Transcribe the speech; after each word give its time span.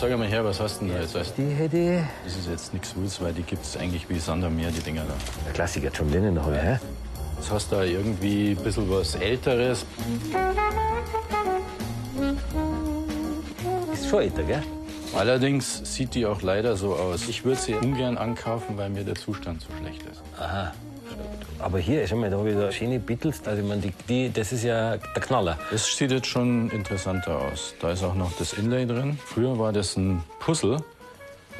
Sag 0.00 0.16
mal 0.16 0.26
her, 0.26 0.42
was 0.42 0.58
hast 0.58 0.80
du 0.80 0.86
denn 0.86 0.94
da 0.94 1.02
jetzt? 1.02 1.14
Weißt 1.14 1.34
Die 1.36 1.50
hätte 1.50 1.76
ich. 1.76 2.00
Das 2.24 2.34
ist 2.34 2.48
jetzt 2.48 2.72
nichts 2.72 2.96
Wildes, 2.96 3.20
weil 3.20 3.34
die 3.34 3.42
gibt 3.42 3.62
es 3.62 3.76
eigentlich 3.76 4.08
wie 4.08 4.18
Sand 4.18 4.42
am 4.42 4.56
Meer, 4.56 4.70
die 4.70 4.80
Dinger 4.80 5.04
da. 5.04 5.12
Der 5.44 5.52
Klassiker 5.52 5.90
John 5.92 6.10
Lennon 6.10 6.38
ich, 6.38 6.62
hä? 6.62 6.78
Jetzt 7.36 7.50
hast 7.50 7.70
du 7.70 7.76
da 7.76 7.82
irgendwie 7.84 8.52
ein 8.52 8.64
bisschen 8.64 8.90
was 8.90 9.16
Älteres. 9.16 9.84
Ist 13.92 14.08
schon 14.08 14.22
älter, 14.22 14.42
gell? 14.44 14.62
Allerdings 15.14 15.82
sieht 15.84 16.14
die 16.14 16.24
auch 16.24 16.40
leider 16.40 16.78
so 16.78 16.94
aus. 16.94 17.28
Ich 17.28 17.44
würde 17.44 17.60
sie 17.60 17.74
ungern 17.74 18.16
ankaufen, 18.16 18.78
weil 18.78 18.88
mir 18.88 19.04
der 19.04 19.16
Zustand 19.16 19.60
so 19.60 19.68
schlecht 19.82 20.02
ist. 20.10 20.22
Aber 21.62 21.78
hier, 21.78 22.06
schau 22.06 22.16
mal, 22.16 22.30
da 22.30 22.38
habe 22.38 22.50
ich 22.50 22.56
da 22.56 22.72
schöne 22.72 22.98
Beatles. 22.98 23.42
Also, 23.44 23.62
ich 23.62 23.68
meine, 23.68 23.82
die, 23.82 23.92
die, 24.08 24.32
das 24.32 24.52
ist 24.52 24.64
ja 24.64 24.96
der 24.96 25.22
Knaller. 25.22 25.58
Das 25.70 25.94
sieht 25.96 26.10
jetzt 26.10 26.26
schon 26.26 26.70
interessanter 26.70 27.38
aus. 27.38 27.74
Da 27.80 27.92
ist 27.92 28.02
auch 28.02 28.14
noch 28.14 28.32
das 28.38 28.54
Inlay 28.54 28.86
drin. 28.86 29.18
Früher 29.24 29.58
war 29.58 29.72
das 29.72 29.96
ein 29.96 30.22
Puzzle 30.38 30.78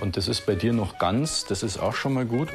und 0.00 0.16
das 0.16 0.28
ist 0.28 0.46
bei 0.46 0.54
dir 0.54 0.73
noch 0.73 0.98
ganz. 0.98 1.45
Das 1.45 1.62
ist 1.62 1.78
auch 1.78 1.95
schon 1.95 2.14
mal 2.14 2.24
gut. 2.24 2.48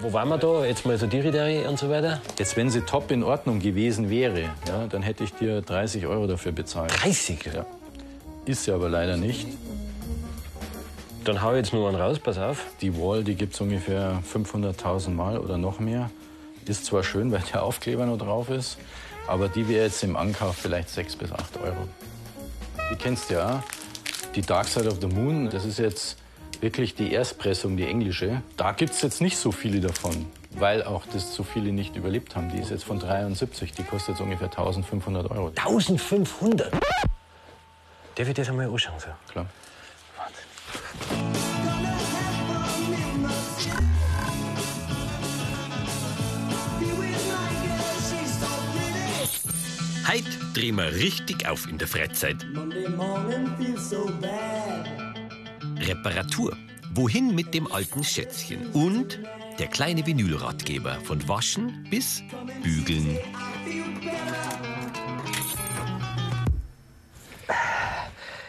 Wo 0.00 0.12
waren 0.12 0.28
wir 0.30 0.38
da? 0.38 0.64
Jetzt 0.64 0.84
mal 0.86 0.98
so 0.98 1.06
Diridari 1.06 1.66
und 1.66 1.78
so 1.78 1.88
weiter. 1.88 2.20
Jetzt, 2.38 2.56
wenn 2.56 2.70
sie 2.70 2.80
top 2.80 3.10
in 3.10 3.22
Ordnung 3.22 3.60
gewesen 3.60 4.10
wäre, 4.10 4.50
ja, 4.66 4.86
dann 4.88 5.02
hätte 5.02 5.22
ich 5.22 5.32
dir 5.34 5.60
30 5.60 6.06
Euro 6.06 6.26
dafür 6.26 6.52
bezahlt. 6.52 6.92
30? 7.02 7.38
Ja. 7.54 7.66
Ist 8.46 8.64
sie 8.64 8.72
aber 8.72 8.88
leider 8.88 9.16
nicht. 9.16 9.46
Dann 11.24 11.40
hau 11.40 11.52
ich 11.52 11.58
jetzt 11.58 11.72
nur 11.72 11.88
einen 11.88 12.00
raus, 12.00 12.18
pass 12.18 12.36
auf. 12.36 12.66
Die 12.80 12.98
Wall, 12.98 13.22
die 13.22 13.36
gibt 13.36 13.54
es 13.54 13.60
ungefähr 13.60 14.20
500.000 14.34 15.10
Mal 15.10 15.38
oder 15.38 15.56
noch 15.56 15.78
mehr. 15.78 16.10
Ist 16.66 16.86
zwar 16.86 17.02
schön, 17.02 17.32
weil 17.32 17.42
der 17.52 17.62
Aufkleber 17.62 18.06
noch 18.06 18.18
drauf 18.18 18.48
ist, 18.48 18.78
aber 19.26 19.48
die 19.48 19.68
wäre 19.68 19.84
jetzt 19.86 20.02
im 20.04 20.16
Ankauf 20.16 20.56
vielleicht 20.56 20.88
6 20.88 21.16
bis 21.16 21.32
8 21.32 21.58
Euro. 21.58 21.88
Die 22.90 22.96
kennst 22.96 23.30
du 23.30 23.34
ja, 23.34 23.62
die 24.34 24.42
Dark 24.42 24.68
Side 24.68 24.88
of 24.88 24.98
the 25.00 25.08
Moon, 25.08 25.50
das 25.50 25.64
ist 25.64 25.78
jetzt 25.78 26.16
wirklich 26.60 26.94
die 26.94 27.12
Erstpressung, 27.12 27.76
die 27.76 27.86
englische. 27.86 28.42
Da 28.56 28.72
gibt 28.72 28.92
es 28.92 29.02
jetzt 29.02 29.20
nicht 29.20 29.36
so 29.36 29.50
viele 29.50 29.80
davon, 29.80 30.26
weil 30.52 30.84
auch 30.84 31.02
das 31.12 31.34
so 31.34 31.42
viele 31.42 31.72
nicht 31.72 31.96
überlebt 31.96 32.36
haben. 32.36 32.50
Die 32.50 32.58
ist 32.58 32.70
jetzt 32.70 32.84
von 32.84 33.00
73, 33.00 33.72
die 33.72 33.82
kostet 33.82 34.10
jetzt 34.10 34.20
ungefähr 34.20 34.48
1500 34.48 35.30
Euro. 35.30 35.48
1500? 35.48 36.72
Darf 38.14 38.28
ich 38.28 38.34
das 38.34 38.48
einmal 38.48 38.68
anschauen? 38.68 38.98
So? 38.98 39.08
Klar. 39.32 39.46
Heute 50.12 50.28
drehen 50.52 50.76
wir 50.76 50.92
richtig 50.92 51.48
auf 51.48 51.66
in 51.66 51.78
der 51.78 51.88
Freizeit. 51.88 52.44
Reparatur. 55.78 56.54
Wohin 56.92 57.34
mit 57.34 57.54
dem 57.54 57.72
alten 57.72 58.04
Schätzchen? 58.04 58.66
Und 58.72 59.20
der 59.58 59.68
kleine 59.68 60.06
Vinylratgeber. 60.06 61.00
Von 61.04 61.26
Waschen 61.28 61.86
bis 61.88 62.22
Bügeln. 62.62 63.16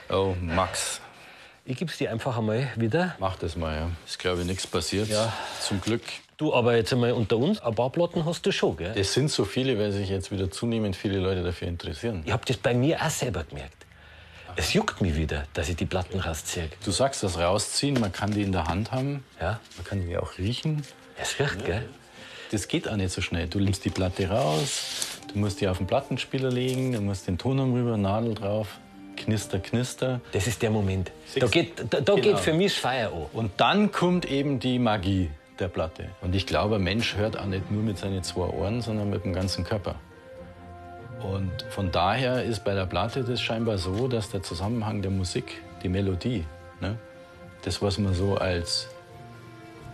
Oh, 0.09 0.35
Max, 0.41 0.99
Ich 1.65 1.77
geb's 1.77 1.97
dir 1.97 2.11
einfach 2.11 2.37
einmal 2.37 2.67
wieder. 2.75 3.15
mach 3.19 3.37
das 3.37 3.55
mal, 3.55 3.75
ja. 3.75 3.89
Ist, 4.05 4.19
glaube 4.19 4.41
ich, 4.41 4.47
nichts 4.47 4.67
passiert. 4.67 5.07
Ja. 5.07 5.31
Zum 5.61 5.79
Glück. 5.79 6.01
Du, 6.35 6.53
aber 6.53 6.75
jetzt 6.75 6.91
einmal 6.91 7.13
unter 7.13 7.37
uns, 7.37 7.61
ein 7.61 7.73
paar 7.73 7.89
Platten 7.89 8.25
hast 8.25 8.45
du 8.45 8.51
schon, 8.51 8.75
gell? 8.75 8.91
Es 8.95 9.13
sind 9.13 9.31
so 9.31 9.45
viele, 9.45 9.79
weil 9.79 9.91
sich 9.93 10.09
jetzt 10.09 10.29
wieder 10.31 10.51
zunehmend 10.51 10.95
viele 10.95 11.19
Leute 11.19 11.41
dafür 11.41 11.69
interessieren. 11.69 12.23
Ich 12.25 12.31
hab 12.33 12.45
das 12.45 12.57
bei 12.57 12.73
mir 12.73 13.01
auch 13.01 13.09
selber 13.09 13.45
gemerkt. 13.45 13.85
Es 14.55 14.73
juckt 14.73 14.99
mich 15.01 15.15
wieder, 15.15 15.45
dass 15.53 15.69
ich 15.69 15.77
die 15.77 15.85
Platten 15.85 16.19
rausziehe. 16.19 16.69
Du 16.83 16.91
sagst 16.91 17.23
das 17.23 17.39
rausziehen, 17.39 17.99
man 17.99 18.11
kann 18.11 18.31
die 18.31 18.41
in 18.43 18.51
der 18.51 18.65
Hand 18.67 18.91
haben, 18.91 19.23
Ja? 19.39 19.59
man 19.77 19.85
kann 19.85 20.05
die 20.05 20.17
auch 20.17 20.37
riechen. 20.37 20.83
Es 21.19 21.39
riecht, 21.39 21.63
gell? 21.65 21.87
Das 22.51 22.67
geht 22.67 22.87
auch 22.89 22.95
nicht 22.97 23.11
so 23.11 23.21
schnell. 23.21 23.47
Du 23.47 23.59
nimmst 23.59 23.83
die 23.85 23.89
Platte 23.89 24.27
raus, 24.29 25.17
du 25.31 25.39
musst 25.39 25.61
die 25.61 25.67
auf 25.67 25.77
den 25.77 25.87
Plattenspieler 25.87 26.51
legen, 26.51 26.91
du 26.91 27.01
musst 27.01 27.25
den 27.25 27.37
Ton 27.37 27.59
rüber, 27.73 27.97
Nadel 27.97 28.35
drauf, 28.35 28.67
knister, 29.17 29.59
knister. 29.59 30.21
Das 30.31 30.47
ist 30.47 30.61
der 30.61 30.69
Moment. 30.71 31.11
Da 31.39 31.47
geht, 31.47 31.79
da, 31.89 32.01
da 32.01 32.13
Genau. 32.15 32.27
geht 32.27 32.39
für 32.39 32.53
mich 32.53 32.73
das 32.73 32.81
Feuer 32.81 33.11
an. 33.11 33.25
Und 33.33 33.51
dann 33.57 33.91
kommt 33.91 34.25
eben 34.25 34.59
die 34.59 34.79
Magie 34.79 35.29
der 35.59 35.67
Platte. 35.67 36.05
Und 36.21 36.35
ich 36.35 36.45
glaube, 36.47 36.75
ein 36.75 36.83
Mensch 36.83 37.15
hört 37.15 37.37
auch 37.37 37.45
nicht 37.45 37.71
nur 37.71 37.83
mit 37.83 37.97
seinen 37.97 38.23
zwei 38.23 38.47
Ohren, 38.47 38.81
sondern 38.81 39.09
mit 39.09 39.23
dem 39.23 39.33
ganzen 39.33 39.63
Körper. 39.63 39.95
Und 41.21 41.51
von 41.69 41.91
daher 41.91 42.43
ist 42.43 42.63
bei 42.65 42.73
der 42.73 42.85
Platte 42.85 43.23
das 43.23 43.39
scheinbar 43.41 43.77
so, 43.77 44.07
dass 44.07 44.29
der 44.29 44.43
Zusammenhang 44.43 45.01
der 45.01 45.11
Musik, 45.11 45.61
die 45.81 45.89
Melodie, 45.89 46.43
ne, 46.81 46.97
das, 47.63 47.81
was 47.81 47.97
man 47.97 48.13
so 48.13 48.35
als 48.35 48.89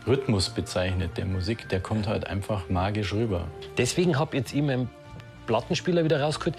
Rhythmus 0.07 0.49
bezeichnet, 0.49 1.17
der 1.17 1.25
Musik, 1.25 1.69
der 1.69 1.81
kommt 1.81 2.07
halt 2.07 2.25
einfach 2.25 2.67
magisch 2.69 3.13
rüber. 3.13 3.47
Deswegen 3.77 4.17
hab 4.17 4.33
jetzt 4.33 4.53
ich 4.53 4.61
meinen 4.61 4.89
Plattenspieler 5.45 6.03
wieder 6.03 6.21
rausgeholt. 6.21 6.55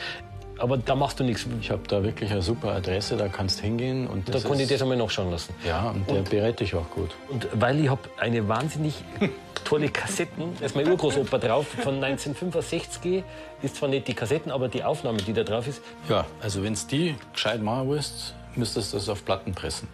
Aber 0.60 0.76
da 0.76 0.94
machst 0.94 1.18
du 1.18 1.24
nichts. 1.24 1.46
Ich 1.62 1.70
habe 1.70 1.80
da 1.88 2.02
wirklich 2.04 2.30
eine 2.30 2.42
super 2.42 2.72
Adresse, 2.72 3.16
da 3.16 3.28
kannst 3.28 3.60
hingehen 3.60 4.06
und 4.06 4.32
Da 4.32 4.38
kann 4.40 4.60
ich 4.60 4.68
das 4.68 4.82
einmal 4.82 4.98
nachschauen 4.98 5.30
lassen. 5.30 5.54
ja, 5.66 5.88
und 5.90 6.08
der 6.10 6.20
berät 6.20 6.60
dich 6.60 6.74
auch 6.74 6.88
gut. 6.90 7.10
Und 7.28 7.48
weil 7.54 7.80
ich 7.80 7.88
habe 7.88 8.02
eine 8.18 8.46
wahnsinnig 8.46 9.02
tolle 9.64 9.88
Kassetten, 9.88 10.54
da 10.60 10.66
ist 10.66 10.76
mein 10.76 10.86
Urgroßoper 10.86 11.38
drauf, 11.38 11.66
von 11.66 11.94
1965 12.04 13.24
ist 13.62 13.76
zwar 13.76 13.88
nicht 13.88 14.06
die 14.06 14.12
Kassetten, 14.14 14.52
aber 14.52 14.68
die 14.68 14.84
Aufnahme, 14.84 15.18
die 15.22 15.32
da 15.32 15.44
drauf 15.44 15.66
ist, 15.66 15.80
Ja, 16.10 16.26
also 16.42 16.62
wenn 16.62 16.76
die 16.90 17.14
gescheit 17.32 17.62
machen 17.62 17.88
willst, 17.88 18.34
müsstest 18.54 18.92
du 18.92 18.98
das 18.98 19.08
auf 19.08 19.24
Platten 19.24 19.54
pressen. 19.54 19.88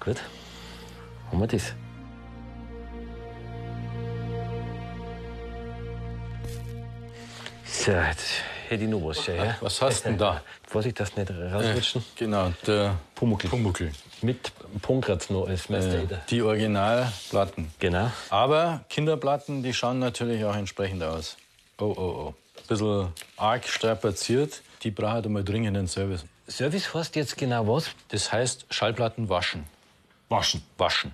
gut, 0.00 0.16
haben 1.30 1.40
wir 1.40 1.46
das. 1.46 1.74
So, 7.64 7.92
jetzt 7.92 8.42
ich 8.80 8.88
noch 8.88 9.04
was. 9.04 9.80
Hast 9.82 10.04
denn 10.04 10.16
da? 10.18 10.42
Vorsicht, 10.66 10.98
dass 11.00 11.16
nicht 11.16 11.30
rausrutschen. 11.30 12.04
Genau, 12.16 12.52
der 12.66 12.96
Pumuckl. 13.14 13.48
Pumuckl. 13.48 13.92
Mit 14.22 14.52
Punkratz 14.80 15.30
noch 15.30 15.48
als 15.48 15.68
Meister. 15.68 16.02
Äh, 16.02 16.18
die 16.30 16.42
Originalplatten. 16.42 17.72
Genau. 17.78 18.10
Aber 18.30 18.84
Kinderplatten, 18.88 19.62
die 19.62 19.74
schauen 19.74 19.98
natürlich 19.98 20.44
auch 20.44 20.56
entsprechend 20.56 21.02
aus. 21.02 21.36
Oh, 21.78 21.94
oh, 21.96 22.00
oh. 22.00 22.34
Ein 22.56 22.66
bisschen 22.68 23.08
arg 23.36 23.66
strapaziert. 23.66 24.62
Die 24.82 24.90
brauchen 24.90 25.24
einmal 25.24 25.44
dringend 25.44 25.76
einen 25.76 25.88
Service. 25.88 26.24
Service 26.48 26.92
heißt 26.94 27.16
jetzt 27.16 27.36
genau 27.36 27.66
was? 27.66 27.90
Das 28.08 28.32
heißt, 28.32 28.66
Schallplatten 28.70 29.28
waschen. 29.28 29.64
Waschen. 30.28 30.62
Waschen. 30.78 31.12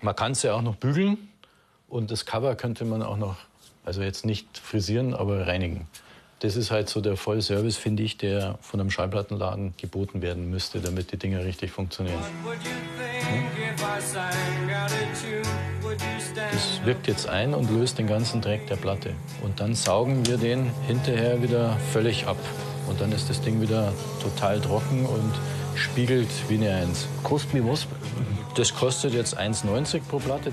Man 0.00 0.14
kann 0.14 0.34
sie 0.34 0.50
auch 0.50 0.62
noch 0.62 0.76
bügeln 0.76 1.28
und 1.88 2.10
das 2.10 2.26
Cover 2.26 2.54
könnte 2.56 2.84
man 2.84 3.02
auch 3.02 3.16
noch, 3.16 3.36
also 3.84 4.02
jetzt 4.02 4.24
nicht 4.26 4.58
frisieren, 4.58 5.14
aber 5.14 5.46
reinigen. 5.46 5.86
Das 6.44 6.56
ist 6.56 6.70
halt 6.70 6.90
so 6.90 7.00
der 7.00 7.16
Vollservice, 7.16 7.78
finde 7.78 8.02
ich, 8.02 8.18
der 8.18 8.58
von 8.60 8.78
einem 8.78 8.90
Schallplattenladen 8.90 9.72
geboten 9.80 10.20
werden 10.20 10.50
müsste, 10.50 10.78
damit 10.78 11.10
die 11.10 11.16
Dinger 11.16 11.42
richtig 11.42 11.70
funktionieren. 11.70 12.18
Das 16.52 16.84
wirkt 16.84 17.06
jetzt 17.06 17.26
ein 17.30 17.54
und 17.54 17.70
löst 17.70 17.96
den 17.96 18.06
ganzen 18.06 18.42
Dreck 18.42 18.66
der 18.66 18.76
Platte. 18.76 19.14
Und 19.42 19.58
dann 19.58 19.74
saugen 19.74 20.26
wir 20.26 20.36
den 20.36 20.70
hinterher 20.86 21.42
wieder 21.42 21.78
völlig 21.94 22.26
ab. 22.26 22.36
Und 22.90 23.00
dann 23.00 23.10
ist 23.12 23.30
das 23.30 23.40
Ding 23.40 23.62
wieder 23.62 23.94
total 24.22 24.60
trocken 24.60 25.06
und 25.06 25.32
spiegelt 25.74 26.28
wie 26.48 26.56
eine 26.56 26.74
Eins. 26.74 27.06
Kostet 27.22 27.54
mir 27.54 27.66
was? 27.66 27.86
Das 28.54 28.74
kostet 28.74 29.14
jetzt 29.14 29.38
1,90 29.38 30.00
pro 30.10 30.18
Platte. 30.18 30.52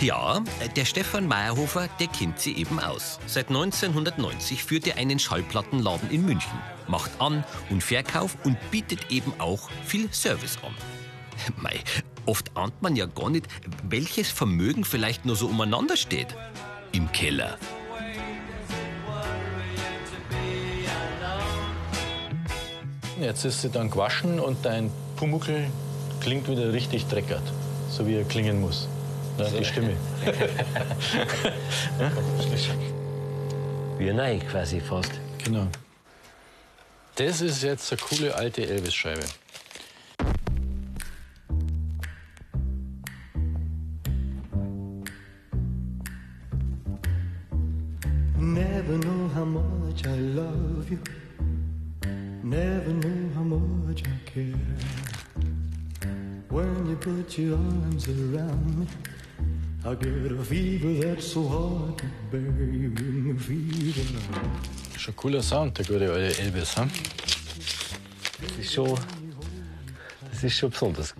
Ja, 0.00 0.42
der 0.74 0.84
Stefan 0.84 1.28
Meyerhofer, 1.28 1.88
der 2.00 2.08
kennt 2.08 2.40
sie 2.40 2.56
eben 2.56 2.80
aus. 2.80 3.20
Seit 3.26 3.48
1990 3.48 4.64
führt 4.64 4.86
er 4.88 4.96
einen 4.96 5.18
Schallplattenladen 5.18 6.10
in 6.10 6.26
München, 6.26 6.58
macht 6.88 7.12
An- 7.20 7.44
und 7.70 7.82
Verkauf 7.82 8.36
und 8.44 8.58
bietet 8.70 9.10
eben 9.10 9.32
auch 9.38 9.70
viel 9.86 10.12
Service 10.12 10.58
an. 10.62 10.74
Mei, 11.62 11.78
oft 12.26 12.56
ahnt 12.56 12.82
man 12.82 12.96
ja 12.96 13.06
gar 13.06 13.30
nicht, 13.30 13.46
welches 13.88 14.30
Vermögen 14.30 14.84
vielleicht 14.84 15.24
nur 15.24 15.36
so 15.36 15.46
umeinander 15.46 15.96
steht. 15.96 16.34
Im 16.92 17.10
Keller. 17.12 17.56
Jetzt 23.20 23.44
ist 23.44 23.62
sie 23.62 23.70
dann 23.70 23.90
gewaschen 23.90 24.40
und 24.40 24.64
dein 24.64 24.90
Pumuckel 25.16 25.68
klingt 26.20 26.48
wieder 26.48 26.72
richtig 26.72 27.06
dreckert, 27.06 27.44
so 27.88 28.06
wie 28.08 28.16
er 28.16 28.24
klingen 28.24 28.60
muss. 28.60 28.88
Na, 29.38 29.48
die 29.50 29.64
Stimme. 29.64 29.94
Wie 33.98 34.12
neu 34.12 34.38
quasi 34.50 34.80
fast. 34.80 35.12
Genau. 35.44 35.66
Das 37.16 37.40
ist 37.40 37.62
jetzt 37.62 37.92
eine 37.92 38.00
coole 38.00 38.34
alte 38.34 38.66
Elvis-Scheibe. 38.66 39.24
Never 48.38 48.98
know 48.98 49.28
how 49.34 49.44
much 49.44 50.06
I 50.06 50.16
love 50.16 50.90
you. 50.90 50.98
Never 52.42 52.92
know 52.92 53.30
how 53.34 53.42
much 53.42 54.02
I 54.02 54.18
care. 54.26 54.54
When 56.50 56.86
you 56.86 56.96
put 56.96 57.38
your 57.38 57.56
arms 57.56 58.08
around 58.08 58.78
me, 58.78 58.86
I 59.86 59.94
get 59.96 60.32
a 60.32 60.42
fever 60.42 60.94
that's 61.06 61.26
so 61.32 61.46
hard 61.46 61.98
to 61.98 62.04
bear. 62.30 63.36
Fever. 63.38 64.00
Schon 64.96 65.14
cooler 65.16 65.42
Sound, 65.42 65.76
der 65.76 65.84
gute 65.84 66.10
alte 66.10 66.38
Elvis. 66.40 66.74
Hm? 66.76 66.88
Das 68.40 68.58
ist 68.64 68.72
schon, 68.72 68.98
das 70.30 70.42
ist 70.42 70.56
schon 70.56 70.70
besonders. 70.70 71.14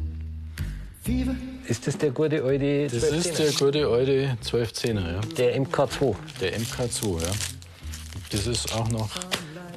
Fever. 1.03 1.35
Ist 1.69 1.87
das 1.87 1.99
der 1.99 2.11
gute 2.11 2.43
alte 2.43 2.85
Das 2.89 3.03
ist 3.05 3.39
der 3.39 3.51
1210er? 3.51 3.59
gute 3.65 3.87
alte 3.87 4.39
1210er, 4.43 5.13
ja. 5.13 5.21
der 5.37 5.61
MK2. 5.61 6.15
Der 6.41 6.59
MK2, 6.59 7.23
ja. 7.23 7.33
Das 8.31 8.47
ist 8.47 8.75
auch 8.75 8.89
noch 8.89 9.11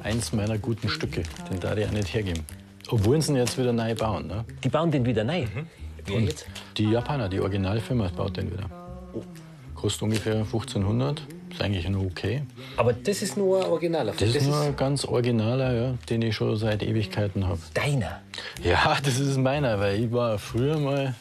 eins 0.02 0.32
meiner 0.32 0.56
guten 0.56 0.88
Stücke. 0.88 1.24
Den 1.50 1.60
darf 1.60 1.76
ich 1.76 1.86
auch 1.86 1.90
nicht 1.90 2.14
hergeben. 2.14 2.42
Obwohl 2.88 3.20
sie 3.20 3.32
ihn 3.32 3.36
jetzt 3.36 3.58
wieder 3.58 3.74
neu 3.74 3.94
bauen. 3.94 4.28
Ne? 4.28 4.46
Die 4.64 4.70
bauen 4.70 4.90
den 4.90 5.04
wieder 5.04 5.24
neu. 5.24 5.44
Wer 6.06 6.20
jetzt? 6.20 6.46
Die 6.78 6.90
Japaner, 6.90 7.28
die 7.28 7.38
Originalfirma, 7.40 8.08
baut 8.16 8.36
den 8.38 8.50
wieder. 8.50 8.77
Kostet 9.74 10.02
ungefähr 10.02 10.36
1500. 10.36 11.22
Ist 11.50 11.62
eigentlich 11.62 11.88
nur 11.88 12.04
okay. 12.04 12.42
Aber 12.76 12.92
das 12.92 13.22
ist 13.22 13.36
nur 13.36 13.64
ein 13.64 13.70
Originaler. 13.70 14.12
Das, 14.18 14.34
ist 14.34 14.46
nur 14.46 14.60
ein 14.60 14.76
ganz 14.76 15.04
originaler, 15.04 15.72
ja, 15.72 15.94
den 16.08 16.22
ich 16.22 16.34
schon 16.34 16.56
seit 16.56 16.82
Ewigkeiten 16.82 17.46
habe. 17.46 17.60
deiner. 17.74 18.20
Ja, 18.62 18.96
das 19.04 19.18
ist 19.18 19.38
meiner, 19.38 19.78
weil 19.80 20.04
ich 20.04 20.12
war 20.12 20.38
früher 20.38 20.78
mal 20.78 21.14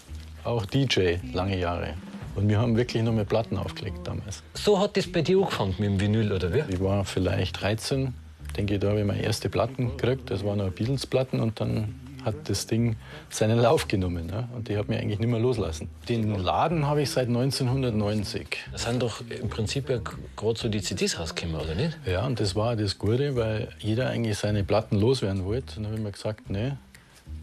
auch 0.44 0.66
DJ, 0.66 1.16
lange 1.34 1.58
Jahre. 1.58 1.94
Und 2.36 2.50
wir 2.50 2.60
haben 2.60 2.78
wirklich 2.78 3.02
nur 3.02 3.14
mit 3.14 3.30
Platten 3.30 3.58
aufgelegt 3.58 4.06
damals. 4.06 4.44
So 4.54 4.80
hat 4.80 4.96
das 4.96 5.12
bei 5.12 5.22
dir 5.22 5.40
angefangen 5.40 5.76
mit 5.80 5.90
dem 5.90 6.00
Vinyl, 6.00 6.32
oder 6.32 6.54
wie? 6.54 6.64
Ich 6.70 6.80
war 6.80 7.04
vielleicht 7.04 7.62
13, 7.62 8.14
denke 8.56 8.76
ich, 8.76 8.80
da 8.80 8.90
habe 8.90 9.00
ich 9.00 9.06
meine 9.06 9.24
erste 9.24 9.50
Platten 9.50 9.98
gekriegt. 9.98 10.30
Das 10.30 10.46
waren 10.46 10.60
noch 10.60 10.70
Beatles-Platten 10.70 11.40
und 11.40 11.60
dann 11.60 11.96
hat 12.24 12.50
das 12.50 12.68
Ding 12.68 12.96
seinen 13.30 13.60
Lauf 13.60 13.88
genommen. 13.88 14.28
Ne? 14.28 14.48
Und 14.56 14.68
die 14.68 14.78
hat 14.78 14.90
mich 14.90 15.00
eigentlich 15.00 15.20
nicht 15.20 15.30
mehr 15.30 15.40
loslassen. 15.40 15.90
Den 16.10 16.36
Laden 16.36 16.86
habe 16.86 17.02
ich 17.02 17.10
seit 17.10 17.28
1990. 17.28 18.48
Da 18.72 18.78
sind 18.78 19.02
doch 19.02 19.22
im 19.30 19.50
Prinzip 19.50 19.90
ja 19.90 20.00
gerade 20.36 20.60
so 20.60 20.70
die 20.70 20.82
CDs 20.82 21.20
rausgekommen, 21.20 21.62
oder 21.62 21.76
nicht? 21.76 21.98
Ja, 22.06 22.26
und 22.26 22.40
das 22.40 22.56
war 22.56 22.76
das 22.76 22.98
Gute, 22.98 23.36
weil 23.36 23.70
jeder 23.80 24.10
eigentlich 24.10 24.38
seine 24.38 24.64
Platten 24.64 25.00
loswerden 25.00 25.46
wollte. 25.46 25.78
Und 25.78 25.84
dann 25.84 25.86
habe 25.88 25.96
ich 25.98 26.04
mir 26.04 26.12
gesagt, 26.12 26.50
nee, 26.50 26.74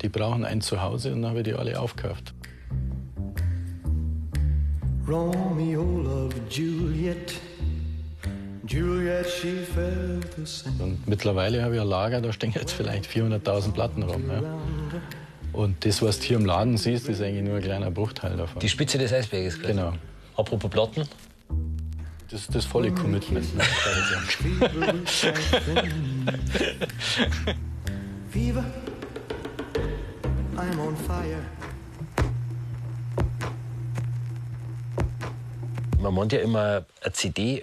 die 0.03 0.09
brauchen 0.09 0.45
ein 0.45 0.61
Zuhause 0.61 1.13
und 1.13 1.23
dann 1.23 1.31
habe 1.31 1.41
ich 1.41 1.45
die 1.45 1.55
alle 1.55 1.79
aufgekauft. 1.79 2.35
Romeo 5.07 5.83
loved 5.83 6.51
Juliet. 6.51 7.35
Und 10.79 11.07
mittlerweile 11.07 11.63
habe 11.63 11.75
ich 11.75 11.81
ein 11.81 11.87
Lager, 11.87 12.21
da 12.21 12.33
stehen 12.33 12.53
jetzt 12.53 12.73
vielleicht 12.73 13.07
400.000 13.07 13.73
Platten 13.73 14.03
rum. 14.03 14.25
Ja. 14.29 14.43
Und 15.53 15.85
das, 15.85 16.01
was 16.03 16.19
du 16.19 16.25
hier 16.27 16.37
im 16.39 16.47
Laden 16.47 16.77
siehst, 16.77 17.09
ist 17.09 17.21
eigentlich 17.21 17.45
nur 17.45 17.57
ein 17.57 17.63
kleiner 17.63 17.91
Bruchteil 17.91 18.37
davon. 18.37 18.61
Die 18.61 18.69
Spitze 18.69 18.99
des 18.99 19.13
Eisberges. 19.13 19.59
quasi. 19.61 19.73
Genau. 19.73 19.93
Apropos 20.37 20.71
Platten. 20.71 21.09
Das 22.31 22.41
ist 22.41 22.55
das 22.55 22.65
volle 22.65 22.91
Commitment. 22.91 23.47
Fever. 28.31 28.65
I'm 30.57 30.81
on 30.81 30.97
fire. 30.97 31.43
Man 36.01 36.15
meint 36.15 36.33
ja 36.33 36.41
immer, 36.41 36.85
eine 37.03 37.13
CD, 37.13 37.63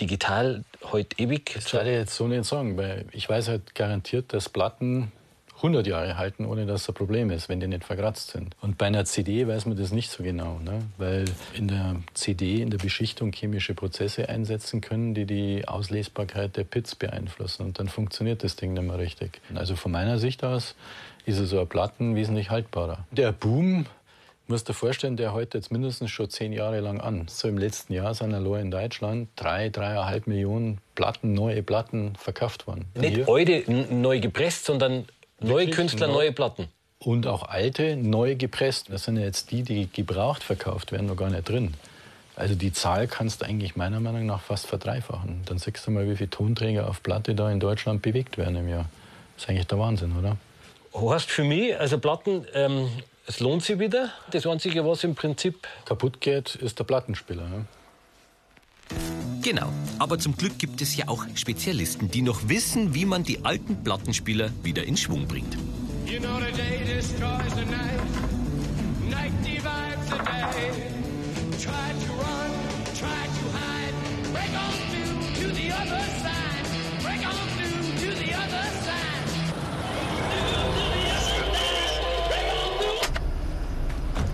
digital, 0.00 0.64
heute 0.82 1.18
ewig. 1.18 1.52
Das 1.54 1.72
werde 1.72 1.90
ich 1.90 1.96
jetzt 1.96 2.14
so 2.14 2.28
nicht 2.28 2.44
sagen, 2.44 2.76
weil 2.76 3.06
ich 3.12 3.28
weiß 3.28 3.48
halt 3.48 3.74
garantiert, 3.74 4.32
dass 4.32 4.48
Platten 4.48 5.12
100 5.56 5.86
Jahre 5.86 6.18
halten, 6.18 6.44
ohne 6.44 6.66
dass 6.66 6.88
ein 6.88 6.94
Problem 6.94 7.30
ist, 7.30 7.48
wenn 7.48 7.58
die 7.58 7.66
nicht 7.66 7.84
verkratzt 7.84 8.32
sind. 8.32 8.54
Und 8.60 8.76
bei 8.76 8.86
einer 8.86 9.06
CD 9.06 9.46
weiß 9.48 9.64
man 9.66 9.76
das 9.76 9.92
nicht 9.92 10.10
so 10.10 10.22
genau, 10.22 10.58
ne? 10.62 10.80
weil 10.98 11.24
in 11.54 11.68
der 11.68 11.96
CD, 12.12 12.60
in 12.60 12.70
der 12.70 12.78
Beschichtung 12.78 13.32
chemische 13.32 13.74
Prozesse 13.74 14.28
einsetzen 14.28 14.82
können, 14.82 15.14
die 15.14 15.24
die 15.24 15.66
Auslesbarkeit 15.66 16.56
der 16.56 16.64
Pits 16.64 16.94
beeinflussen. 16.94 17.64
Und 17.64 17.78
dann 17.78 17.88
funktioniert 17.88 18.44
das 18.44 18.56
Ding 18.56 18.74
nicht 18.74 18.82
mehr 18.82 18.98
richtig. 18.98 19.40
Also 19.54 19.74
von 19.74 19.92
meiner 19.92 20.18
Sicht 20.18 20.44
aus 20.44 20.74
ist 21.24 21.38
so 21.38 21.60
ein 21.60 21.68
Platten 21.68 22.14
wesentlich 22.14 22.50
haltbarer. 22.50 23.06
Der 23.10 23.32
Boom, 23.32 23.86
musst 24.48 24.68
dir 24.68 24.74
vorstellen, 24.74 25.16
der 25.16 25.34
hält 25.34 25.54
jetzt 25.54 25.72
mindestens 25.72 26.10
schon 26.10 26.28
zehn 26.28 26.52
Jahre 26.52 26.80
lang 26.80 27.00
an. 27.00 27.26
So 27.28 27.48
im 27.48 27.56
letzten 27.58 27.92
Jahr 27.92 28.14
sind 28.14 28.34
allein 28.34 28.62
in 28.66 28.70
Deutschland 28.70 29.28
drei, 29.36 29.68
dreieinhalb 29.70 30.26
Millionen 30.26 30.78
Platten, 30.94 31.32
neue 31.32 31.62
Platten 31.62 32.14
verkauft 32.16 32.66
worden. 32.66 32.84
Nicht 32.94 33.14
Hier. 33.26 33.68
n- 33.68 34.00
neu 34.02 34.20
gepresst, 34.20 34.66
sondern 34.66 35.06
neue 35.40 35.60
Wirklich 35.60 35.76
Künstler, 35.76 36.06
neu. 36.08 36.12
neue 36.14 36.32
Platten. 36.32 36.68
Und 36.98 37.26
auch 37.26 37.42
alte, 37.48 37.96
neu 37.96 38.34
gepresst. 38.34 38.86
Das 38.90 39.04
sind 39.04 39.16
ja 39.16 39.24
jetzt 39.24 39.50
die, 39.50 39.62
die 39.62 39.88
gebraucht 39.92 40.42
verkauft 40.42 40.92
werden, 40.92 41.06
noch 41.06 41.16
gar 41.16 41.30
nicht 41.30 41.48
drin. 41.48 41.74
Also 42.36 42.54
die 42.54 42.72
Zahl 42.72 43.06
kannst 43.06 43.42
du 43.42 43.46
eigentlich 43.46 43.76
meiner 43.76 44.00
Meinung 44.00 44.26
nach 44.26 44.40
fast 44.40 44.66
verdreifachen. 44.66 45.42
Dann 45.46 45.58
siehst 45.58 45.86
du 45.86 45.90
mal, 45.90 46.08
wie 46.10 46.16
viele 46.16 46.30
Tonträger 46.30 46.88
auf 46.88 47.02
Platte 47.02 47.34
da 47.34 47.50
in 47.50 47.60
Deutschland 47.60 48.02
bewegt 48.02 48.38
werden 48.38 48.56
im 48.56 48.68
Jahr. 48.68 48.86
Das 49.36 49.44
ist 49.44 49.50
eigentlich 49.50 49.66
der 49.66 49.78
Wahnsinn, 49.78 50.12
oder? 50.18 50.36
Heißt 50.94 51.30
für 51.30 51.44
mich, 51.44 51.78
also 51.78 51.98
Platten, 51.98 52.44
ähm, 52.54 52.88
es 53.26 53.40
lohnt 53.40 53.62
sich 53.62 53.78
wieder. 53.78 54.10
Das 54.30 54.46
Einzige, 54.46 54.84
was 54.84 55.04
im 55.04 55.14
Prinzip 55.14 55.66
Kaputt 55.84 56.20
geht, 56.20 56.54
ist 56.56 56.78
der 56.78 56.84
Plattenspieler. 56.84 57.48
Ne? 57.48 57.64
Genau, 59.42 59.70
aber 59.98 60.18
zum 60.18 60.36
Glück 60.36 60.58
gibt 60.58 60.80
es 60.80 60.96
ja 60.96 61.08
auch 61.08 61.26
Spezialisten, 61.34 62.10
die 62.10 62.22
noch 62.22 62.48
wissen, 62.48 62.94
wie 62.94 63.04
man 63.04 63.24
die 63.24 63.44
alten 63.44 63.82
Plattenspieler 63.82 64.50
wieder 64.62 64.84
in 64.84 64.96
Schwung 64.96 65.26
bringt. 65.26 65.54
You 66.06 66.18
know 66.20 66.38
the 66.38 66.52
day 66.52 66.84
destroys 66.84 67.54
the 67.54 67.64
night. 67.64 68.00
Night 69.10 69.32
divides 69.44 70.08
the 70.08 70.18
day. 70.18 70.94
Try 71.60 72.06
to 72.06 72.13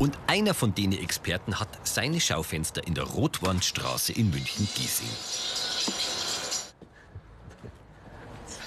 Und 0.00 0.18
einer 0.26 0.54
von 0.54 0.74
denen 0.74 0.94
Experten 0.94 1.60
hat 1.60 1.86
seine 1.86 2.22
Schaufenster 2.22 2.86
in 2.86 2.94
der 2.94 3.04
Rotwandstraße 3.04 4.14
in 4.14 4.30
München-Giesing. 4.30 5.06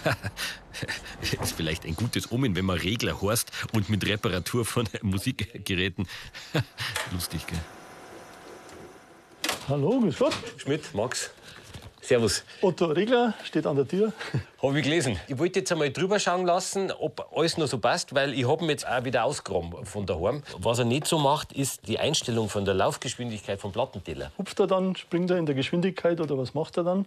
Ist 1.41 1.53
vielleicht 1.53 1.85
ein 1.85 1.95
gutes 1.95 2.31
Omen, 2.31 2.55
wenn 2.55 2.65
man 2.65 2.77
Regler 2.77 3.19
horst 3.19 3.51
und 3.71 3.89
mit 3.89 4.05
Reparatur 4.05 4.63
von 4.63 4.87
Musikgeräten. 5.01 6.07
Lustig, 7.11 7.47
gell? 7.47 7.59
Hallo, 9.67 10.01
grüß 10.01 10.19
Gott. 10.19 10.35
Schmidt, 10.57 10.93
Max. 10.93 11.31
Servus. 12.03 12.43
Otto 12.61 12.87
Regler 12.87 13.33
steht 13.45 13.65
an 13.65 13.77
der 13.77 13.87
Tür. 13.87 14.11
Habe 14.61 14.77
ich 14.77 14.83
gelesen. 14.83 15.17
Ich 15.27 15.37
wollte 15.37 15.59
jetzt 15.59 15.71
einmal 15.71 15.89
drüber 15.89 16.19
schauen 16.19 16.45
lassen, 16.45 16.91
ob 16.91 17.31
alles 17.33 17.57
noch 17.57 17.67
so 17.67 17.77
passt, 17.77 18.13
weil 18.13 18.33
ich 18.33 18.45
habe 18.45 18.65
ihn 18.65 18.69
jetzt 18.69 18.85
auch 18.85 19.05
wieder 19.05 19.23
ausgegraben 19.23 19.85
von 19.85 20.05
daheim. 20.05 20.43
Was 20.57 20.79
er 20.79 20.85
nicht 20.85 21.07
so 21.07 21.17
macht, 21.17 21.53
ist 21.53 21.87
die 21.87 21.99
Einstellung 21.99 22.49
von 22.49 22.65
der 22.65 22.73
Laufgeschwindigkeit 22.73 23.61
vom 23.61 23.71
Plattenteller. 23.71 24.33
Hupft 24.37 24.59
er 24.59 24.67
dann, 24.67 24.97
springt 24.97 25.31
er 25.31 25.37
in 25.37 25.45
der 25.45 25.55
Geschwindigkeit 25.55 26.19
oder 26.19 26.37
was 26.37 26.53
macht 26.53 26.75
er 26.75 26.83
dann? 26.83 27.05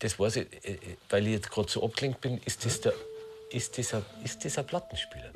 Das 0.00 0.18
weiß 0.18 0.36
ich, 0.36 0.64
äh, 0.64 0.72
äh, 0.72 0.78
weil 1.08 1.26
ich 1.26 1.32
jetzt 1.32 1.50
gerade 1.50 1.70
so 1.70 1.82
abgelenkt 1.82 2.20
bin. 2.20 2.38
Ist 2.44 2.66
das, 2.66 2.82
der, 2.82 2.92
ist, 3.50 3.78
das 3.78 3.94
ein, 3.94 4.04
ist 4.22 4.44
das 4.44 4.58
ein 4.58 4.66
Plattenspieler? 4.66 5.30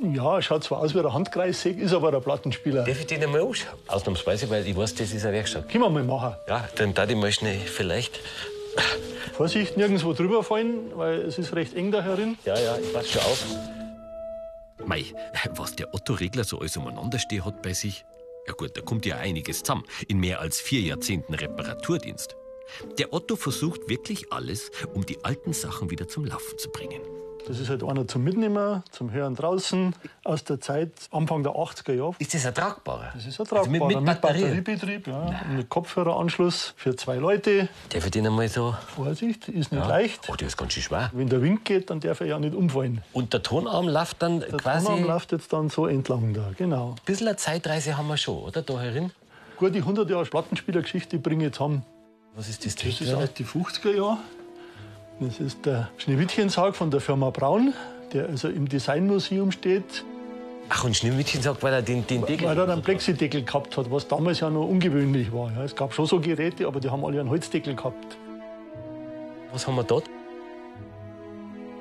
Ja, 0.00 0.40
schaut 0.42 0.64
zwar 0.64 0.80
aus 0.80 0.94
wie 0.94 1.00
ein 1.00 1.12
Handkreissäge, 1.12 1.82
ist 1.82 1.92
aber 1.92 2.12
ein 2.12 2.22
Plattenspieler. 2.22 2.84
Darf 2.84 3.00
ich 3.00 3.06
den 3.06 3.22
einmal 3.22 3.42
anschauen? 3.42 3.78
Ausnahmsweise, 3.86 4.48
weil 4.50 4.66
ich 4.66 4.76
weiß, 4.76 4.94
das 4.94 5.12
ist 5.12 5.24
eine 5.24 5.34
Werkstatt. 5.34 5.68
Können 5.68 5.84
wir 5.84 5.90
mal 5.90 6.04
machen. 6.04 6.36
Ja, 6.48 6.68
dann 6.76 6.94
darf 6.94 7.08
ich 7.10 7.16
mal 7.16 7.32
schnell 7.32 7.58
vielleicht. 7.58 8.20
Vorsicht, 9.34 9.76
nirgendwo 9.76 10.12
drüber 10.12 10.42
fallen, 10.44 10.96
weil 10.96 11.20
es 11.22 11.38
ist 11.38 11.54
recht 11.54 11.74
eng 11.74 11.90
da 11.90 12.02
herin. 12.02 12.36
Ja, 12.44 12.58
ja, 12.58 12.76
ich 12.76 12.92
passe 12.92 13.08
schon 13.08 13.22
auf. 13.22 13.44
Mei, 14.84 15.04
was 15.50 15.76
der 15.76 15.92
Otto-Regler 15.94 16.44
so 16.44 16.58
alles 16.58 16.76
umeinander 16.76 17.18
stehen 17.18 17.44
hat 17.44 17.62
bei 17.62 17.72
sich. 17.72 18.04
Ja 18.46 18.52
gut, 18.52 18.76
da 18.76 18.82
kommt 18.82 19.06
ja 19.06 19.16
einiges 19.16 19.62
zusammen 19.62 19.84
in 20.08 20.18
mehr 20.18 20.40
als 20.40 20.60
vier 20.60 20.80
Jahrzehnten 20.80 21.34
Reparaturdienst. 21.34 22.36
Der 22.98 23.12
Otto 23.12 23.36
versucht 23.36 23.88
wirklich 23.88 24.32
alles, 24.32 24.70
um 24.92 25.06
die 25.06 25.24
alten 25.24 25.52
Sachen 25.52 25.90
wieder 25.90 26.08
zum 26.08 26.24
Laufen 26.24 26.58
zu 26.58 26.70
bringen. 26.70 27.00
Das 27.46 27.60
ist 27.60 27.68
halt 27.68 27.82
einer 27.84 28.08
zum 28.08 28.24
Mitnehmen, 28.24 28.82
zum 28.90 29.12
Hören 29.12 29.34
draußen, 29.34 29.94
aus 30.24 30.44
der 30.44 30.60
Zeit 30.60 30.92
Anfang 31.10 31.42
der 31.42 31.52
80er 31.52 31.92
Jahre. 31.92 32.14
Ist 32.18 32.32
das 32.32 32.46
ein 32.46 32.54
tragbarer? 32.54 33.10
Das 33.14 33.26
ist 33.26 33.38
ein 33.38 33.46
Also 33.58 33.70
mit- 33.70 33.82
mit 33.86 34.02
Batterie? 34.04 34.40
Batteriebetrieb, 34.42 35.06
ja, 35.08 35.40
mit 35.54 35.68
Kopfhöreranschluss 35.68 36.72
für 36.76 36.96
zwei 36.96 37.16
Leute. 37.16 37.68
Darf 37.90 38.04
ich 38.06 38.10
den 38.12 38.26
einmal 38.26 38.48
so? 38.48 38.74
Vorsicht, 38.94 39.48
ist 39.48 39.72
nicht 39.72 39.86
leicht. 39.86 40.20
Oh, 40.28 40.34
der 40.36 40.48
ist 40.48 40.56
ganz 40.56 40.72
schön 40.72 40.82
schwer. 40.84 41.10
Wenn 41.12 41.28
der 41.28 41.42
Wind 41.42 41.66
geht, 41.66 41.90
dann 41.90 42.00
darf 42.00 42.20
er 42.20 42.28
ja 42.28 42.38
nicht 42.38 42.54
umfallen. 42.54 43.02
Und 43.12 43.34
der 43.34 43.42
Tonarm 43.42 43.88
läuft 43.88 44.22
dann 44.22 44.40
Der 44.40 44.48
quasi. 44.56 44.86
Tonarm 44.86 45.02
Ein 45.02 45.06
läuft 45.08 45.32
jetzt 45.32 45.52
dann 45.52 45.68
so 45.68 45.86
entlang 45.86 46.32
da, 46.32 46.50
genau. 46.56 46.94
bisschen 47.04 47.28
eine 47.28 47.36
Zeitreise 47.36 47.96
haben 47.98 48.08
wir 48.08 48.16
schon, 48.16 48.38
oder? 48.38 48.62
Da 48.62 48.80
herin. 48.80 49.10
Gute 49.58 49.78
100 49.78 50.08
Jahre 50.08 50.24
Plattenspielergeschichte 50.24 51.18
bringe 51.18 51.44
ich 51.44 51.48
jetzt 51.48 51.60
haben. 51.60 51.84
Was 52.34 52.48
ist 52.48 52.64
das? 52.64 52.74
Das 52.74 53.00
ist 53.02 53.12
aus 53.14 53.32
die 53.34 53.44
50er 53.44 53.94
Jahre. 53.94 54.16
Das 55.20 55.40
ist 55.40 55.64
der 55.64 55.90
Schneewittchensarg 55.98 56.74
von 56.74 56.90
der 56.90 57.00
Firma 57.00 57.30
Braun, 57.30 57.72
der 58.12 58.28
also 58.28 58.48
im 58.48 58.68
Designmuseum 58.68 59.52
steht. 59.52 60.04
Ach, 60.68 60.84
und 60.84 60.96
Schneewittchen 60.96 61.42
sagt, 61.42 61.62
weil 61.62 61.72
er 61.72 61.82
den, 61.82 62.06
den 62.06 62.24
Deckel... 62.24 62.48
Weil 62.48 62.58
er 62.58 62.68
einen 62.68 62.82
Plexideckel 62.82 63.42
gehabt 63.42 63.76
hat, 63.76 63.90
was 63.90 64.08
damals 64.08 64.40
ja 64.40 64.50
noch 64.50 64.66
ungewöhnlich 64.66 65.32
war. 65.32 65.52
Ja. 65.52 65.64
Es 65.64 65.76
gab 65.76 65.92
schon 65.92 66.06
so 66.06 66.20
Geräte, 66.20 66.66
aber 66.66 66.80
die 66.80 66.90
haben 66.90 67.04
alle 67.04 67.20
einen 67.20 67.30
Holzdeckel 67.30 67.76
gehabt. 67.76 68.16
Was 69.52 69.66
haben 69.66 69.76
wir 69.76 69.84
dort? 69.84 70.04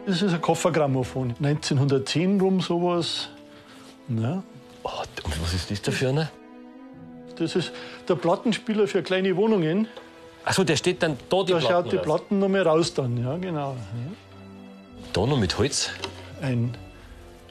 Das 0.06 0.22
ist 0.22 0.34
ein 0.34 0.42
Koffergrammophon. 0.42 1.34
1910 1.42 2.42
rum 2.42 2.60
sowas. 2.62 3.30
Ja. 4.10 4.44
Oh, 4.84 4.90
und 5.24 5.42
was 5.42 5.54
ist 5.54 5.72
das 5.72 5.82
da 5.82 5.92
für 5.92 6.10
einer? 6.10 6.30
Das 7.38 7.56
ist 7.56 7.72
der 8.08 8.16
Plattenspieler 8.16 8.88
für 8.88 9.02
kleine 9.02 9.36
Wohnungen. 9.38 9.88
Achso, 10.46 10.64
der 10.64 10.76
steht 10.76 11.02
dann 11.02 11.18
da 11.30 11.44
die 11.44 11.54
Da 11.54 11.60
Platten 11.60 11.74
schaut 11.74 11.92
die 11.92 11.96
raus. 11.98 12.06
Platten 12.06 12.40
noch 12.40 12.50
mal 12.50 12.62
raus 12.62 12.94
dann. 12.94 13.24
Ja, 13.24 13.38
genau. 13.38 13.78
Da 15.14 15.26
noch 15.26 15.38
mit 15.38 15.58
Holz. 15.58 15.90
Ein 16.42 16.76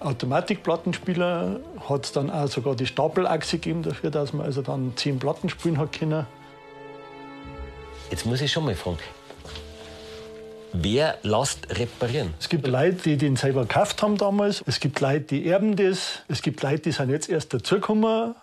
Automatikplattenspieler 0.00 1.60
hat 1.88 2.04
es 2.04 2.12
dann 2.12 2.30
auch 2.30 2.48
sogar 2.48 2.74
die 2.74 2.86
Stapelachse 2.86 3.58
gegeben 3.58 3.82
dafür, 3.82 4.10
dass 4.10 4.32
man 4.32 4.44
also 4.44 4.62
dann 4.62 4.92
zehn 4.96 5.18
Platten 5.18 5.48
spielen 5.48 5.78
hat 5.78 5.92
können. 5.92 6.26
Jetzt 8.10 8.26
muss 8.26 8.40
ich 8.40 8.52
schon 8.52 8.64
mal 8.64 8.74
fragen. 8.74 8.98
Wer 10.74 11.18
lässt 11.22 11.68
reparieren? 11.78 12.32
Es 12.40 12.48
gibt 12.48 12.66
Leute, 12.66 12.96
die 13.04 13.16
den 13.16 13.36
selber 13.36 13.62
gekauft 13.62 14.02
haben 14.02 14.16
damals. 14.16 14.62
Es 14.66 14.80
gibt 14.80 15.00
Leute, 15.00 15.20
die 15.20 15.46
erben 15.46 15.76
das. 15.76 16.22
Es 16.28 16.42
gibt 16.42 16.62
Leute, 16.62 16.80
die 16.80 16.92
sind 16.92 17.10
jetzt 17.10 17.28
erst 17.28 17.52
dazugekommen. 17.54 18.34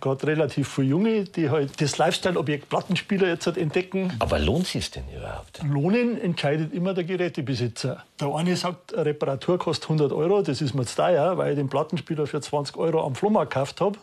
Gerade 0.00 0.26
relativ 0.26 0.68
viele 0.68 0.88
Junge, 0.88 1.24
die 1.24 1.50
halt 1.50 1.80
das 1.80 1.98
Lifestyle-Objekt 1.98 2.68
Plattenspieler 2.68 3.28
jetzt 3.28 3.46
halt 3.46 3.56
entdecken. 3.56 4.12
Aber 4.18 4.38
lohnt 4.38 4.66
sich 4.66 4.90
denn 4.90 5.04
überhaupt? 5.16 5.62
Lohnen 5.62 6.20
entscheidet 6.20 6.74
immer 6.74 6.94
der 6.94 7.04
Gerätebesitzer. 7.04 8.04
Der 8.20 8.34
eine 8.34 8.56
sagt, 8.56 8.94
eine 8.94 9.06
Reparatur 9.06 9.58
kostet 9.58 9.84
100 9.90 10.12
Euro, 10.12 10.42
das 10.42 10.60
ist 10.60 10.74
mir 10.74 10.84
zu 10.84 10.96
teuer, 10.96 11.38
weil 11.38 11.52
ich 11.52 11.58
den 11.58 11.68
Plattenspieler 11.68 12.26
für 12.26 12.40
20 12.40 12.76
Euro 12.76 13.04
am 13.04 13.14
Flohmarkt 13.14 13.52
gekauft 13.52 13.80
habe. 13.80 13.98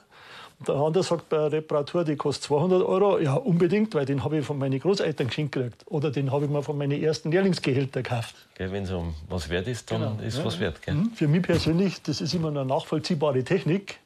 Und 0.58 0.70
der 0.70 0.76
andere 0.76 1.04
sagt 1.04 1.28
bei 1.28 1.38
einer 1.38 1.52
Reparatur, 1.52 2.06
die 2.06 2.16
kostet 2.16 2.46
200 2.46 2.82
Euro. 2.84 3.20
Ja, 3.20 3.34
unbedingt, 3.34 3.94
weil 3.94 4.06
den 4.06 4.24
habe 4.24 4.38
ich 4.38 4.46
von 4.46 4.58
meinen 4.58 4.80
Großeltern 4.80 5.28
geschenkt 5.28 5.52
gekriegt. 5.52 5.84
Oder 5.88 6.12
den 6.12 6.32
habe 6.32 6.46
ich 6.46 6.52
mir 6.52 6.64
von 6.64 6.78
meinen 6.78 7.04
ersten 7.04 7.30
Lehrlingsgehältern 7.32 8.04
gekauft. 8.04 8.36
Wenn 8.58 8.84
es 8.84 8.92
um 8.92 9.14
was 9.28 9.50
wert 9.50 9.68
ist, 9.68 9.92
dann 9.92 10.20
ist 10.20 10.44
was 10.46 10.60
wert. 10.60 10.82
Gell? 10.82 10.96
Mhm. 10.96 11.12
Für 11.14 11.28
mich 11.28 11.42
persönlich, 11.42 12.02
das 12.04 12.22
ist 12.22 12.34
immer 12.34 12.48
eine 12.48 12.64
nachvollziehbare 12.64 13.44
Technik. 13.44 14.00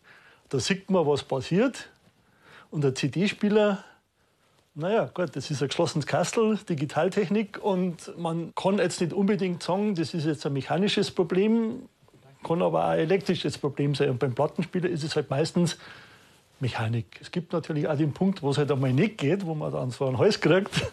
Da 0.49 0.59
sieht 0.59 0.89
man, 0.89 1.05
was 1.05 1.23
passiert. 1.23 1.89
Und 2.71 2.83
der 2.83 2.95
CD-Spieler, 2.95 3.83
naja, 4.75 5.09
gut, 5.13 5.35
das 5.35 5.51
ist 5.51 5.61
ein 5.61 5.67
geschlossenes 5.67 6.05
Kastel, 6.05 6.57
Digitaltechnik. 6.67 7.63
Und 7.63 8.17
man 8.17 8.53
kann 8.55 8.77
jetzt 8.79 9.01
nicht 9.01 9.13
unbedingt 9.13 9.61
sagen, 9.61 9.95
das 9.95 10.13
ist 10.13 10.25
jetzt 10.25 10.45
ein 10.45 10.53
mechanisches 10.53 11.11
Problem, 11.11 11.87
kann 12.43 12.61
aber 12.61 12.85
auch 12.85 12.89
ein 12.89 12.99
elektrisches 12.99 13.57
Problem 13.57 13.95
sein. 13.95 14.09
Und 14.09 14.19
beim 14.19 14.33
Plattenspieler 14.33 14.89
ist 14.89 15.03
es 15.03 15.15
halt 15.15 15.29
meistens 15.29 15.77
Mechanik. 16.59 17.19
Es 17.21 17.31
gibt 17.31 17.53
natürlich 17.53 17.87
auch 17.87 17.97
den 17.97 18.13
Punkt, 18.13 18.41
wo 18.41 18.49
es 18.49 18.57
halt 18.57 18.71
einmal 18.71 18.93
nicht 18.93 19.17
geht, 19.17 19.45
wo 19.45 19.55
man 19.55 19.71
dann 19.71 19.91
so 19.91 20.05
einen 20.05 20.17
Hals 20.17 20.41
kriegt. 20.41 20.91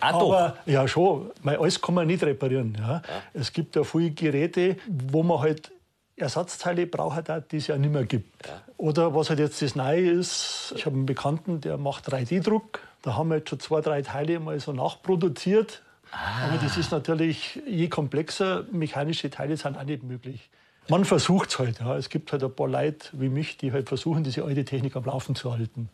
Ah. 0.00 0.10
Aber 0.12 0.56
ja, 0.66 0.86
schon. 0.86 1.30
Weil 1.42 1.56
alles 1.56 1.80
kann 1.80 1.94
man 1.94 2.06
nicht 2.06 2.22
reparieren. 2.22 2.76
Ja. 2.78 3.02
Es 3.32 3.52
gibt 3.52 3.74
ja 3.74 3.84
viele 3.84 4.10
Geräte, 4.10 4.76
wo 4.86 5.22
man 5.22 5.40
halt 5.40 5.72
Ersatzteile 6.18 6.86
braucht, 6.86 7.24
die 7.52 7.56
es 7.56 7.66
ja 7.66 7.76
nicht 7.76 7.92
mehr 7.92 8.04
gibt. 8.04 8.48
Oder 8.76 9.14
was 9.14 9.30
halt 9.30 9.38
jetzt 9.38 9.62
das 9.62 9.74
Neue 9.74 10.10
ist, 10.10 10.74
ich 10.76 10.86
habe 10.86 10.96
einen 10.96 11.06
Bekannten, 11.06 11.60
der 11.60 11.78
macht 11.78 12.08
3D-Druck. 12.12 12.80
Da 13.02 13.16
haben 13.16 13.30
wir 13.30 13.38
jetzt 13.38 13.50
schon 13.50 13.60
zwei, 13.60 13.80
drei 13.80 14.02
Teile 14.02 14.40
mal 14.40 14.58
so 14.60 14.72
nachproduziert. 14.72 15.82
Aber 16.10 16.56
das 16.62 16.76
ist 16.76 16.90
natürlich 16.90 17.60
je 17.66 17.88
komplexer, 17.88 18.64
mechanische 18.72 19.30
Teile 19.30 19.56
sind 19.56 19.76
auch 19.76 19.84
nicht 19.84 20.02
möglich. 20.02 20.48
Man 20.88 21.04
versucht 21.04 21.50
es 21.50 21.58
halt. 21.58 21.80
Ja. 21.80 21.96
Es 21.96 22.08
gibt 22.08 22.32
halt 22.32 22.42
ein 22.42 22.54
paar 22.54 22.68
Leute 22.68 23.08
wie 23.12 23.28
mich, 23.28 23.58
die 23.58 23.72
halt 23.72 23.88
versuchen, 23.88 24.24
diese 24.24 24.42
alte 24.44 24.64
Technik 24.64 24.96
am 24.96 25.04
Laufen 25.04 25.34
zu 25.34 25.52
halten. 25.52 25.90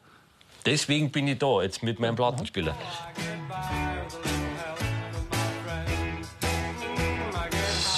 Deswegen 0.65 1.11
bin 1.11 1.27
ich 1.29 1.39
da, 1.39 1.63
jetzt 1.63 1.83
mit 1.83 1.99
meinem 1.99 2.17
Plattenspieler. 2.17 2.75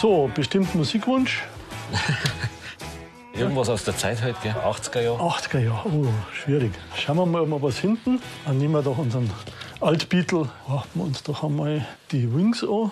So, 0.00 0.30
bestimmt 0.34 0.74
Musikwunsch. 0.74 1.44
Irgendwas 3.34 3.68
aus 3.68 3.84
der 3.84 3.96
Zeit 3.96 4.22
halt, 4.22 4.40
gell? 4.42 4.52
80er 4.52 5.00
Jahre. 5.00 5.22
80er 5.22 5.58
Jahre, 5.58 5.88
oh, 5.88 6.06
schwierig. 6.32 6.72
Schauen 6.96 7.16
wir 7.16 7.26
mal, 7.26 7.42
ob 7.42 7.48
wir 7.48 7.62
was 7.62 7.78
finden. 7.78 8.20
Dann 8.46 8.56
nehmen 8.58 8.72
wir 8.72 8.82
doch 8.82 8.96
unseren 8.96 9.30
Altbeatle. 9.80 10.48
Machen 10.66 10.90
wir 10.94 11.04
uns 11.04 11.22
doch 11.22 11.42
einmal 11.42 11.86
die 12.12 12.32
Wings 12.34 12.64
an. 12.64 12.90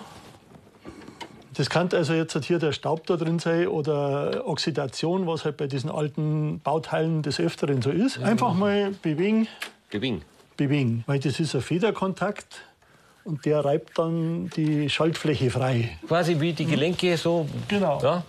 Das 1.55 1.69
kann 1.69 1.89
also 1.93 2.13
jetzt 2.13 2.37
hier 2.45 2.59
der 2.59 2.73
Staub 2.73 3.07
da 3.07 3.15
drin 3.15 3.39
sein 3.39 3.67
oder 3.69 4.45
Oxidation, 4.45 5.25
was 5.25 5.45
halt 5.45 5.57
bei 5.57 5.67
diesen 5.67 5.89
alten 5.89 6.59
Bauteilen 6.59 7.21
des 7.21 7.39
Öfteren 7.39 7.81
so 7.81 7.91
ist. 7.91 8.19
Einfach 8.19 8.53
mal 8.53 8.91
bewegen, 9.01 9.47
Gewinn. 9.89 10.21
bewegen. 10.57 11.03
Weil 11.07 11.19
das 11.19 11.39
ist 11.39 11.55
ein 11.55 11.61
Federkontakt 11.61 12.61
und 13.25 13.45
der 13.45 13.65
reibt 13.65 13.97
dann 13.97 14.49
die 14.55 14.89
Schaltfläche 14.89 15.49
frei. 15.49 15.97
Quasi 16.07 16.39
wie 16.39 16.53
die 16.53 16.65
Gelenke 16.65 17.17
so. 17.17 17.47
Genau. 17.67 18.01
Ja? 18.01 18.23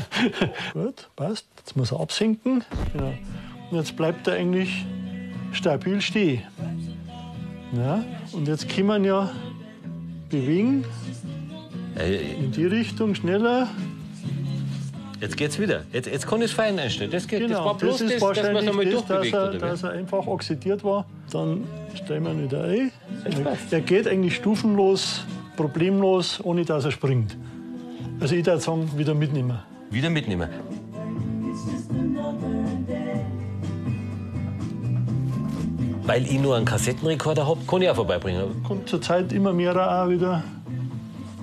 Gut, 0.72 1.08
passt. 1.14 1.46
Jetzt 1.58 1.76
muss 1.76 1.92
er 1.92 2.00
absinken. 2.00 2.64
Genau. 2.92 3.12
Und 3.70 3.76
jetzt 3.78 3.96
bleibt 3.96 4.26
er 4.26 4.34
eigentlich 4.34 4.84
stabil 5.52 6.00
stehen. 6.00 6.42
Ja, 7.76 8.04
und 8.32 8.48
jetzt 8.48 8.68
kann 8.68 8.86
man 8.86 9.04
ja 9.04 9.30
bewegen 10.28 10.84
Äh, 11.98 12.34
in 12.38 12.52
die 12.52 12.64
Richtung 12.64 13.14
schneller. 13.14 13.68
Jetzt 15.22 15.36
geht's 15.36 15.56
wieder. 15.60 15.84
Jetzt, 15.92 16.08
jetzt 16.08 16.26
kann 16.26 16.40
ich 16.40 16.46
es 16.46 16.52
fein 16.52 16.76
einstellen. 16.76 17.12
Das, 17.12 17.28
geht. 17.28 17.42
das 17.42 17.48
Genau, 17.48 17.64
war 17.64 17.76
bloß 17.76 17.98
das 17.98 18.00
das, 18.00 18.10
ist 18.10 18.22
dass 18.22 18.36
man 18.42 18.56
wahrscheinlich 18.56 18.62
es 18.64 18.70
einmal 18.70 18.86
das, 18.86 19.06
dass 19.06 19.32
er, 19.32 19.58
dass 19.60 19.82
er 19.84 19.90
einfach 19.90 20.26
oxidiert 20.26 20.82
war. 20.82 21.06
Dann 21.30 21.62
stellen 21.94 22.24
wir 22.24 22.32
ihn 22.32 22.42
wieder 22.42 22.64
ein. 22.64 22.90
Er 23.70 23.80
geht 23.82 24.08
eigentlich 24.08 24.34
stufenlos, 24.34 25.24
problemlos, 25.56 26.40
ohne 26.42 26.64
dass 26.64 26.86
er 26.86 26.90
springt. 26.90 27.36
Also 28.18 28.34
ich 28.34 28.44
würde 28.44 28.60
sagen, 28.60 28.90
wieder 28.96 29.14
mitnehmen. 29.14 29.60
Wieder 29.92 30.10
mitnehmen. 30.10 30.48
Weil 36.02 36.24
ich 36.24 36.40
nur 36.40 36.56
einen 36.56 36.64
Kassettenrekorder 36.64 37.46
habe, 37.46 37.60
kann 37.64 37.80
ich 37.80 37.88
auch 37.88 37.94
vorbeibringen. 37.94 38.64
Kommt 38.64 38.88
zurzeit 38.88 39.32
immer 39.32 39.52
mehr 39.52 39.76
auch 39.76 40.08
wieder. 40.08 40.42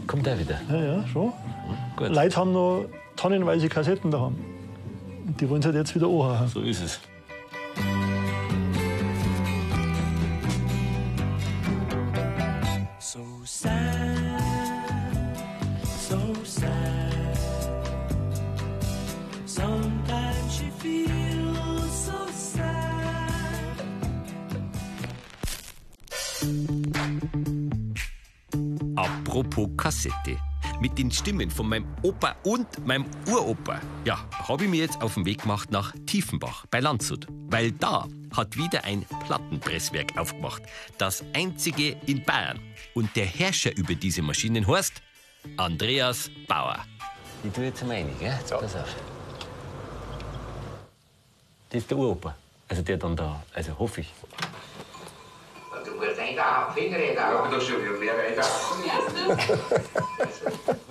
Kommt 0.05 0.25
der 0.25 0.37
wieder. 0.37 0.59
Ja, 0.69 0.83
ja, 0.83 1.07
schon. 1.07 1.31
Gut. 1.95 2.09
Leute 2.09 2.35
haben 2.35 2.51
noch 2.51 2.83
tonnenweise 3.19 3.67
Kassetten 3.67 4.11
daheim. 4.11 4.35
Und 5.27 5.41
die 5.41 5.49
wollen 5.49 5.61
sie 5.61 5.67
halt 5.67 5.75
jetzt 5.75 5.93
wieder 5.93 6.07
anhauen. 6.07 6.47
So 6.47 6.61
ist 6.61 6.81
es. 6.81 6.99
So 12.99 13.19
sad, 13.43 13.75
so 15.83 16.17
sad. 16.45 17.37
Sometimes 19.45 20.53
she 20.55 20.71
feels 20.79 22.05
so 22.05 22.19
sad. 22.31 23.75
Apropos 28.95 29.67
Kassette. 29.75 30.48
Mit 30.81 30.97
den 30.97 31.11
Stimmen 31.11 31.51
von 31.51 31.67
meinem 31.67 31.85
Opa 32.03 32.37
und 32.43 32.87
meinem 32.87 33.05
Uropa, 33.27 33.81
ja, 34.05 34.17
habe 34.31 34.63
ich 34.63 34.69
mir 34.69 34.79
jetzt 34.79 35.01
auf 35.01 35.15
den 35.15 35.25
Weg 35.25 35.41
gemacht 35.41 35.71
nach 35.71 35.93
Tiefenbach 36.05 36.65
bei 36.67 36.79
Landshut. 36.79 37.27
Weil 37.49 37.73
da 37.73 38.07
hat 38.33 38.55
wieder 38.55 38.85
ein 38.85 39.05
Plattenpresswerk 39.25 40.17
aufgemacht. 40.17 40.61
Das 40.97 41.25
einzige 41.33 41.97
in 42.05 42.23
Bayern. 42.23 42.61
Und 42.93 43.13
der 43.17 43.25
Herrscher 43.25 43.75
über 43.75 43.93
diese 43.93 44.21
Maschinen 44.21 44.65
heißt 44.65 45.01
Andreas 45.57 46.31
Bauer. 46.47 46.85
Ich 47.43 47.51
tue 47.51 47.65
jetzt 47.65 47.85
mal 47.85 47.95
rein, 47.97 48.09
gell? 48.17 48.33
Jetzt 48.39 48.51
pass 48.51 48.75
auf. 48.75 48.95
Das 51.71 51.81
ist 51.81 51.91
der 51.91 51.97
Uropa. 51.97 52.35
Also 52.69 52.83
der 52.83 52.95
dann 52.95 53.17
da, 53.17 53.43
also 53.53 53.77
hoffe 53.77 54.01
ich. 54.01 54.13
Da 56.35 56.69
Finger 56.73 56.97
da. 57.15 57.33
Ja, 57.33 57.47
das 57.51 57.63
schon 57.63 57.81
wieder 57.81 57.93
mehr 57.93 58.13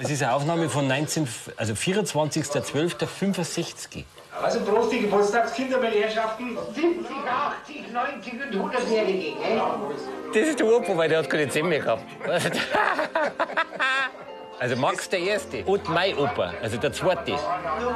Es 0.00 0.10
ist 0.10 0.22
eine 0.22 0.32
Aufnahme 0.34 0.68
von 0.68 0.86
19, 0.86 1.26
also 1.56 1.72
24.12.65. 1.74 4.04
Also 4.40 4.60
Prost, 4.60 4.92
die 4.92 5.00
Geburtstagskinder, 5.00 5.78
meine 5.78 5.96
Herrschaften. 5.96 6.56
70, 6.72 7.16
80, 7.16 7.92
90 7.92 8.32
und 8.32 8.54
100-Jährige, 8.72 9.32
gell? 9.40 9.60
Das 10.32 10.42
ist 10.48 10.60
der 10.60 10.66
Uropa, 10.66 10.96
weil 10.96 11.08
der 11.08 11.18
hat 11.18 11.28
keine 11.28 11.48
Zähne 11.48 11.68
mehr 11.68 11.80
gehabt. 11.80 12.04
Also 14.60 14.74
Max 14.74 15.08
der 15.08 15.20
Erste 15.20 15.62
und 15.64 15.88
mein 15.88 16.18
Opa, 16.18 16.52
also 16.60 16.78
der 16.78 16.92
Zweite. 16.92 17.36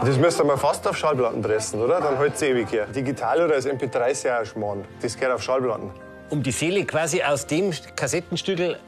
Das 0.04 0.16
müsste 0.16 0.44
man 0.44 0.56
fast 0.56 0.86
auf 0.86 0.96
Schallplatten 0.96 1.42
pressen, 1.42 1.82
oder? 1.82 2.00
Dann 2.00 2.16
hält 2.18 2.36
es 2.36 2.42
ewig 2.42 2.70
her. 2.70 2.86
Digital 2.86 3.42
oder 3.42 3.54
als 3.54 3.66
MP3 3.66 4.10
ist 4.10 4.22
ja 4.22 4.36
auch 4.36 4.40
ein 4.40 4.46
Schmarrn. 4.46 4.84
Das 5.00 5.16
geht 5.16 5.28
auf 5.28 5.42
Schallplatten. 5.42 5.90
Um 6.32 6.42
die 6.42 6.50
Seele 6.50 6.86
quasi 6.86 7.22
aus 7.22 7.46
dem 7.46 7.74
Kassettenstückel 7.94 8.78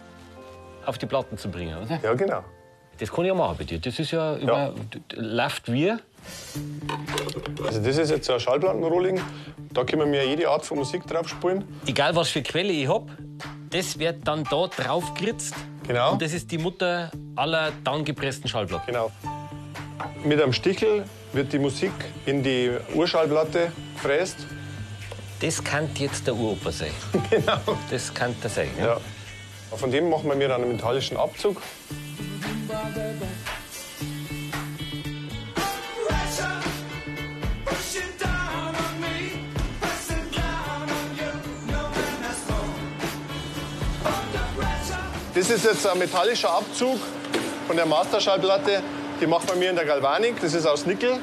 auf 0.86 0.96
die 0.96 1.04
Platten 1.04 1.36
zu 1.36 1.50
bringen, 1.50 1.76
oder? 1.76 2.00
Ja, 2.02 2.14
genau. 2.14 2.42
Das 2.96 3.12
kann 3.12 3.26
ich 3.26 3.28
ja 3.28 3.34
machen 3.34 3.56
bei 3.58 3.64
dir. 3.64 3.78
Das 3.78 3.98
ist 3.98 4.12
ja, 4.12 4.38
über, 4.38 4.72
läuft 5.12 5.70
wie? 5.70 5.90
Also 7.62 7.80
das 7.82 7.98
ist 7.98 8.10
jetzt 8.10 8.24
so 8.24 8.32
ein 8.32 8.40
Schallplattenrolling. 8.40 9.20
Da 9.74 9.84
können 9.84 10.10
wir 10.10 10.26
jede 10.26 10.48
Art 10.48 10.64
von 10.64 10.78
Musik 10.78 11.06
drauf 11.06 11.28
spielen. 11.28 11.68
Egal 11.86 12.16
was 12.16 12.30
für 12.30 12.40
Quelle 12.40 12.72
ich 12.72 12.88
hab, 12.88 13.10
das 13.68 13.98
wird 13.98 14.26
dann 14.26 14.44
da 14.44 14.66
drauf 14.68 15.12
geritzt. 15.12 15.54
Genau. 15.86 16.12
Und 16.12 16.22
das 16.22 16.32
ist 16.32 16.50
die 16.50 16.56
Mutter 16.56 17.10
aller 17.36 17.72
dann 17.84 18.06
gepressten 18.06 18.48
Schallplatten. 18.48 18.86
Genau. 18.86 19.10
Mit 20.24 20.40
einem 20.40 20.54
Stichel 20.54 21.04
wird 21.34 21.52
die 21.52 21.58
Musik 21.58 21.92
in 22.24 22.42
die 22.42 22.70
Urschallplatte 22.94 23.70
gefräst. 23.96 24.38
Das 25.40 25.62
kann 25.62 25.90
jetzt 25.96 26.26
der 26.26 26.34
Uropa 26.34 26.72
sein. 26.72 26.92
Genau. 27.30 27.58
Das 27.90 28.12
kann 28.14 28.34
der 28.42 28.50
sein. 28.50 28.70
Ja. 28.78 28.84
Ja. 28.86 29.00
Von 29.76 29.90
dem 29.90 30.08
machen 30.08 30.38
wir 30.38 30.48
dann 30.48 30.62
einen 30.62 30.72
metallischen 30.72 31.16
Abzug. 31.16 31.60
Das 45.34 45.50
ist 45.50 45.64
jetzt 45.64 45.84
ein 45.84 45.98
metallischer 45.98 46.50
Abzug 46.50 47.00
von 47.66 47.76
der 47.76 47.86
Masterschallplatte. 47.86 48.82
Die 49.20 49.26
macht 49.26 49.48
man 49.48 49.58
mir 49.58 49.70
in 49.70 49.76
der 49.76 49.84
Galvanik. 49.84 50.40
Das 50.40 50.54
ist 50.54 50.64
aus 50.64 50.86
Nickel. 50.86 51.18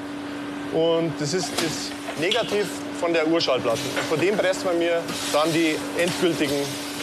Und 0.73 1.13
das 1.19 1.33
ist 1.33 1.49
das 1.63 1.91
Negativ 2.19 2.67
von 3.01 3.11
der 3.11 3.27
Urschallplatte. 3.27 3.79
Und 3.99 4.07
von 4.07 4.19
dem 4.19 4.37
presst 4.37 4.63
man 4.63 4.77
mir 4.77 5.01
dann 5.33 5.51
die 5.51 5.75
endgültigen 5.97 6.55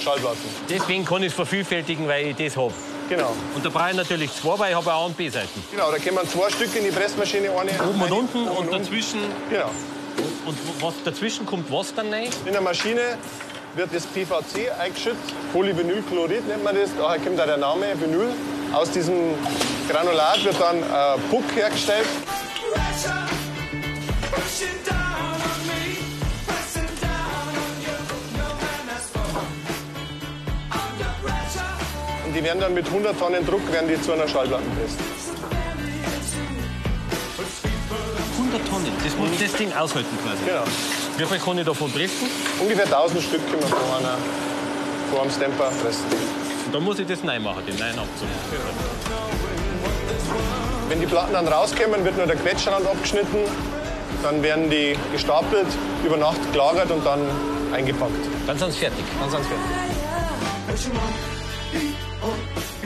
Schallplatten. 0.03 0.49
Deswegen 0.71 1.05
kann 1.05 1.23
ich 1.23 1.29
es 1.31 1.35
vervielfältigen, 1.35 2.07
weil 2.09 2.29
ich 2.29 2.37
das 2.37 2.57
hab. 2.57 2.73
Genau. 3.09 3.35
Und 3.55 3.65
da 3.65 3.69
brauche 3.71 3.91
ich 3.91 3.97
natürlich 3.97 4.33
zwei, 4.33 4.59
weil 4.59 4.71
ich 4.71 4.77
habe 4.77 4.93
A 4.93 5.05
und 5.05 5.17
B-Seiten. 5.17 5.65
Genau, 5.73 5.91
da 5.91 5.99
kommen 5.99 6.29
zwei 6.29 6.51
Stücke 6.51 6.79
in 6.79 6.85
die 6.85 6.91
Pressmaschine. 6.91 7.51
Eine 7.51 7.73
Oben 7.83 8.01
und 8.03 8.13
unten 8.13 8.39
oben 8.39 8.49
und 8.49 8.69
unten. 8.69 8.83
dazwischen. 8.83 9.21
Genau. 9.51 9.71
Und 10.47 10.57
was 10.81 10.95
dazwischen 11.05 11.45
kommt, 11.47 11.71
was 11.73 11.93
dann 11.95 12.13
rein? 12.13 12.29
In 12.47 12.53
der 12.53 12.61
Maschine 12.61 13.19
wird 13.75 13.91
das 13.93 14.07
PVC 14.07 14.71
eingeschüttet. 14.79 15.19
Polyvinylchlorid 15.53 16.47
nennt 16.47 16.65
man 16.65 16.77
das. 16.77 16.91
Daher 16.97 17.19
kommt 17.19 17.41
auch 17.41 17.47
der 17.47 17.57
Name 17.57 17.87
Vinyl. 18.01 18.31
Aus 18.73 18.91
diesem 18.91 19.35
Granulat 19.89 20.45
wird 20.45 20.61
dann 20.61 20.77
ein 20.83 21.21
Puck 21.31 21.45
hergestellt. 21.57 22.07
Und 24.37 24.98
die 32.39 32.45
werden 32.45 32.61
dann 32.61 32.75
mit 32.75 32.87
100 32.87 33.19
Tonnen 33.19 33.45
Druck 33.45 33.73
werden 33.73 33.89
die 33.89 34.01
zu 34.01 34.13
einer 34.13 34.29
Schallplatte 34.29 34.63
gepresst. 34.63 34.99
100 38.39 38.69
Tonnen. 38.69 38.93
Das 39.03 39.17
muss 39.17 39.31
das 39.41 39.53
Ding 39.55 39.73
aushalten 39.73 40.17
quasi. 40.23 40.45
Genau. 40.47 40.63
Wie 41.17 41.25
viel 41.25 41.39
kann 41.39 41.59
ich 41.59 41.67
davon 41.67 41.91
pressen? 41.91 42.29
Ungefähr 42.61 42.85
1000 42.85 43.23
Stück 43.23 43.51
können 43.51 43.63
wir 43.63 43.69
vor, 43.69 43.99
einer, 43.99 44.17
vor 45.11 45.23
einem 45.23 45.33
Stamper 45.33 45.73
pressen. 45.83 46.05
Und 46.67 46.75
dann 46.75 46.85
muss 46.85 47.01
ich 47.01 47.09
das 47.09 47.25
neu 47.25 47.41
machen, 47.41 47.67
den 47.67 47.77
neuen 47.77 47.99
Abzug. 47.99 48.29
Wenn 50.89 51.01
die 51.01 51.07
Platten 51.07 51.33
dann 51.33 51.49
rauskommen, 51.49 52.05
wird 52.05 52.17
nur 52.17 52.27
der 52.27 52.37
Quetschrand 52.37 52.87
abgeschnitten. 52.87 53.39
Dann 54.23 54.43
werden 54.45 54.71
die 54.71 54.97
gestapelt, 55.11 55.67
über 56.05 56.17
Nacht 56.17 56.53
gelagert 56.53 56.91
und 56.93 57.05
dann 57.05 57.21
eingepackt. 57.73 58.13
Dann 58.47 58.59
sind 58.59 58.73
sie 58.73 58.79
fertig. 58.79 59.05
Dann 59.21 59.31
sind 59.31 59.43
sie 59.43 59.49
fertig. 59.49 61.38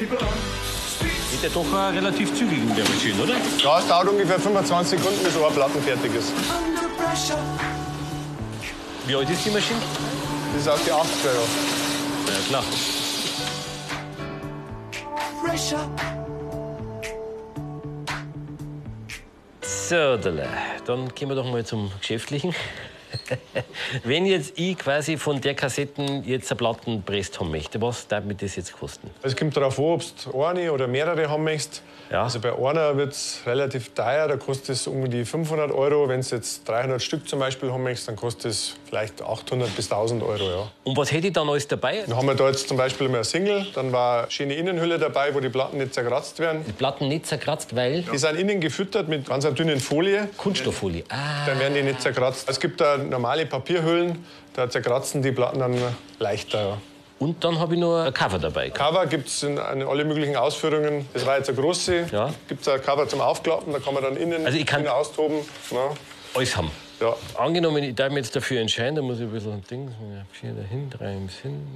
Geht 0.08 1.42
ja 1.42 1.48
doch 1.54 1.72
äh, 1.72 1.96
relativ 1.96 2.34
zügig 2.34 2.58
in 2.58 2.74
der 2.74 2.84
Maschine, 2.84 3.22
oder? 3.22 3.34
Ja, 3.62 3.78
es 3.78 3.86
dauert 3.86 4.08
ungefähr 4.08 4.38
25 4.38 4.98
Sekunden, 4.98 5.22
bis 5.22 5.34
so 5.34 5.44
eine 5.44 5.54
Platten 5.54 5.80
fertig 5.82 6.14
ist. 6.14 6.32
Wie 9.06 9.14
alt 9.14 9.30
ist 9.30 9.44
die 9.44 9.50
Maschine? 9.50 9.80
Das 10.52 10.62
ist 10.62 10.68
aus 10.68 10.84
den 10.84 10.92
80er 10.92 11.34
Jahren. 11.34 11.48
Ja, 12.26 12.48
klar. 12.48 12.64
So, 19.62 20.16
dann 20.86 21.14
gehen 21.14 21.28
wir 21.28 21.36
doch 21.36 21.50
mal 21.50 21.64
zum 21.64 21.92
Geschäftlichen. 22.00 22.54
Wenn 24.04 24.26
jetzt 24.26 24.52
ich 24.56 24.76
quasi 24.78 25.16
von 25.16 25.40
der 25.40 25.54
Kassetten 25.54 26.24
jetzt 26.24 26.50
eine 26.50 26.58
Platten 26.58 27.02
presst 27.02 27.38
haben 27.40 27.50
möchte, 27.50 27.80
was 27.80 28.06
darf 28.06 28.24
mir 28.24 28.34
das 28.34 28.56
jetzt 28.56 28.72
kosten? 28.72 29.10
Es 29.22 29.36
kommt 29.36 29.56
darauf 29.56 29.78
an, 29.78 29.84
ob 29.84 30.02
du 30.32 30.44
eine 30.44 30.72
oder 30.72 30.86
mehrere 30.88 31.28
haben 31.28 31.44
möchtest. 31.44 31.82
Ja. 32.10 32.24
Also 32.24 32.40
bei 32.40 32.52
einer 32.52 32.94
wird 32.98 33.12
es 33.12 33.40
relativ 33.46 33.94
teuer, 33.94 34.28
da 34.28 34.36
kostet 34.36 34.70
es 34.70 34.86
um 34.86 35.08
die 35.08 35.24
500 35.24 35.72
Euro. 35.72 36.08
Wenn 36.08 36.20
du 36.20 36.26
jetzt 36.36 36.68
300 36.68 37.00
Stück 37.02 37.26
zum 37.26 37.38
Beispiel 37.38 37.72
haben 37.72 37.82
möchtest, 37.82 38.08
dann 38.08 38.16
kostet 38.16 38.52
es 38.52 38.74
vielleicht 38.86 39.22
800 39.22 39.74
bis 39.74 39.90
1000 39.90 40.22
Euro. 40.22 40.44
Ja. 40.44 40.70
Und 40.84 40.96
was 40.98 41.10
hätte 41.10 41.28
ich 41.28 41.32
dann 41.32 41.48
alles 41.48 41.66
dabei? 41.68 42.02
Dann 42.06 42.14
haben 42.16 42.26
wir 42.26 42.34
da 42.34 42.48
jetzt 42.48 42.68
zum 42.68 42.76
Beispiel 42.76 43.08
mal 43.08 43.16
eine 43.16 43.24
Single, 43.24 43.66
dann 43.74 43.92
war 43.92 44.22
eine 44.24 44.30
schöne 44.30 44.54
Innenhülle 44.54 44.98
dabei, 44.98 45.34
wo 45.34 45.40
die 45.40 45.48
Platten 45.48 45.78
nicht 45.78 45.94
zerkratzt 45.94 46.38
werden. 46.38 46.64
Die 46.66 46.72
Platten 46.72 47.08
nicht 47.08 47.26
zerkratzt, 47.26 47.74
weil 47.74 48.02
Die 48.02 48.18
sind 48.18 48.36
innen 48.36 48.60
gefüttert 48.60 49.08
mit 49.08 49.26
ganz 49.26 49.46
einer 49.46 49.54
dünnen 49.54 49.80
Folie. 49.80 50.28
Kunststofffolie. 50.36 51.04
Ah, 51.08 51.46
Dann 51.46 51.58
werden 51.60 51.74
die 51.74 51.82
nicht 51.82 52.02
zerkratzt. 52.02 52.46
Es 52.46 52.60
gibt 52.60 52.80
da 52.82 52.98
normale 53.08 53.46
Papierhüllen, 53.46 54.24
da 54.54 54.68
zerkratzen 54.68 55.22
die 55.22 55.32
Platten 55.32 55.58
dann 55.60 55.76
leichter. 56.18 56.78
Und 57.18 57.44
dann 57.44 57.58
habe 57.60 57.74
ich 57.74 57.80
noch 57.80 58.04
ein 58.04 58.12
Cover 58.12 58.38
dabei. 58.38 58.70
Cover 58.70 59.06
gibt 59.06 59.28
es 59.28 59.42
in, 59.44 59.52
in 59.56 59.82
alle 59.84 60.04
möglichen 60.04 60.34
Ausführungen. 60.36 61.08
Das 61.14 61.24
war 61.24 61.36
jetzt 61.38 61.48
eine 61.48 61.58
große. 61.58 62.06
Ja. 62.10 62.32
Gibt 62.48 62.62
es 62.62 62.68
ein 62.68 62.82
Cover 62.82 63.06
zum 63.08 63.20
Aufklappen, 63.20 63.72
da 63.72 63.78
kann 63.78 63.94
man 63.94 64.02
dann 64.02 64.16
innen, 64.16 64.44
Also 64.44 64.58
ich 64.58 64.66
kann- 64.66 64.80
innen 64.80 64.90
austoben. 64.90 65.36
Ja. 65.70 65.90
Alles 66.34 66.56
haben. 66.56 66.70
Ja. 67.00 67.14
Angenommen, 67.36 67.82
ich 67.84 67.94
darf 67.94 68.08
mich 68.10 68.24
jetzt 68.24 68.34
dafür 68.34 68.60
entscheiden, 68.60 68.96
da 68.96 69.02
muss 69.02 69.18
ich 69.18 69.22
ein 69.24 69.30
bisschen 69.32 69.52
ein 69.52 69.64
Ding, 69.70 69.92
vier 70.32 70.52
dahin, 70.52 70.90
drei 70.90 71.16
Sinn. 71.42 71.66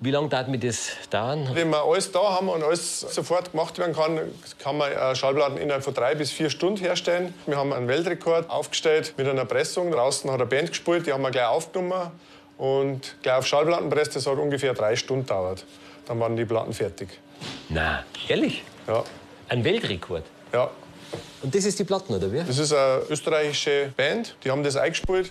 Wie 0.00 0.10
lange 0.10 0.28
dauert 0.28 0.48
mir 0.48 0.58
das 0.58 0.90
dauern? 1.08 1.48
Wenn 1.54 1.70
wir 1.70 1.82
alles 1.82 2.10
da 2.12 2.20
haben 2.34 2.48
und 2.48 2.62
alles 2.62 3.00
sofort 3.00 3.52
gemacht 3.52 3.78
werden 3.78 3.94
kann, 3.94 4.20
kann 4.58 4.76
man 4.76 4.92
äh, 4.92 5.14
Schallplatten 5.14 5.56
innerhalb 5.56 5.82
von 5.84 5.94
drei 5.94 6.14
bis 6.14 6.30
vier 6.30 6.50
Stunden 6.50 6.78
herstellen. 6.78 7.32
Wir 7.46 7.56
haben 7.56 7.72
einen 7.72 7.88
Weltrekord 7.88 8.50
aufgestellt 8.50 9.14
mit 9.16 9.26
einer 9.26 9.44
Pressung. 9.46 9.90
Draußen 9.90 10.30
hat 10.30 10.40
eine 10.40 10.46
Band 10.46 10.70
gespielt, 10.70 11.06
die 11.06 11.12
haben 11.12 11.22
wir 11.22 11.30
gleich 11.30 11.46
aufgenommen 11.46 12.10
und 12.58 13.16
gleich 13.22 13.36
auf 13.36 13.46
Schallplatten 13.46 13.88
presst. 13.88 14.14
Das 14.16 14.26
hat 14.26 14.36
ungefähr 14.36 14.74
drei 14.74 14.94
Stunden 14.96 15.22
gedauert. 15.24 15.64
Dann 16.06 16.20
waren 16.20 16.36
die 16.36 16.44
Platten 16.44 16.72
fertig. 16.74 17.08
Na, 17.70 18.04
ehrlich? 18.28 18.62
Ja. 18.86 19.04
Ein 19.48 19.64
Weltrekord. 19.64 20.24
ja. 20.52 20.70
Und 21.42 21.54
das 21.54 21.64
ist 21.66 21.78
die 21.78 21.84
Platten, 21.84 22.14
oder 22.14 22.32
wie? 22.32 22.42
Das 22.42 22.58
ist 22.58 22.72
eine 22.72 23.02
österreichische 23.08 23.92
Band, 23.96 24.34
die 24.42 24.50
haben 24.50 24.64
das 24.64 24.76
eingespielt. 24.76 25.30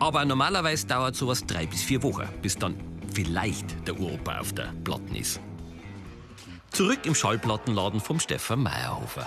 Aber 0.00 0.24
normalerweise 0.24 0.86
dauert 0.86 1.16
sowas 1.16 1.44
drei 1.46 1.66
bis 1.66 1.82
vier 1.82 2.02
Wochen, 2.02 2.28
bis 2.42 2.56
dann 2.56 2.76
vielleicht 3.12 3.86
der 3.86 3.98
Uropa 3.98 4.38
auf 4.38 4.52
der 4.52 4.72
Platten 4.84 5.14
ist. 5.14 5.40
Zurück 6.70 7.00
im 7.04 7.14
Schallplattenladen 7.14 8.00
vom 8.00 8.20
Stefan 8.20 8.62
Meyerhofer. 8.62 9.26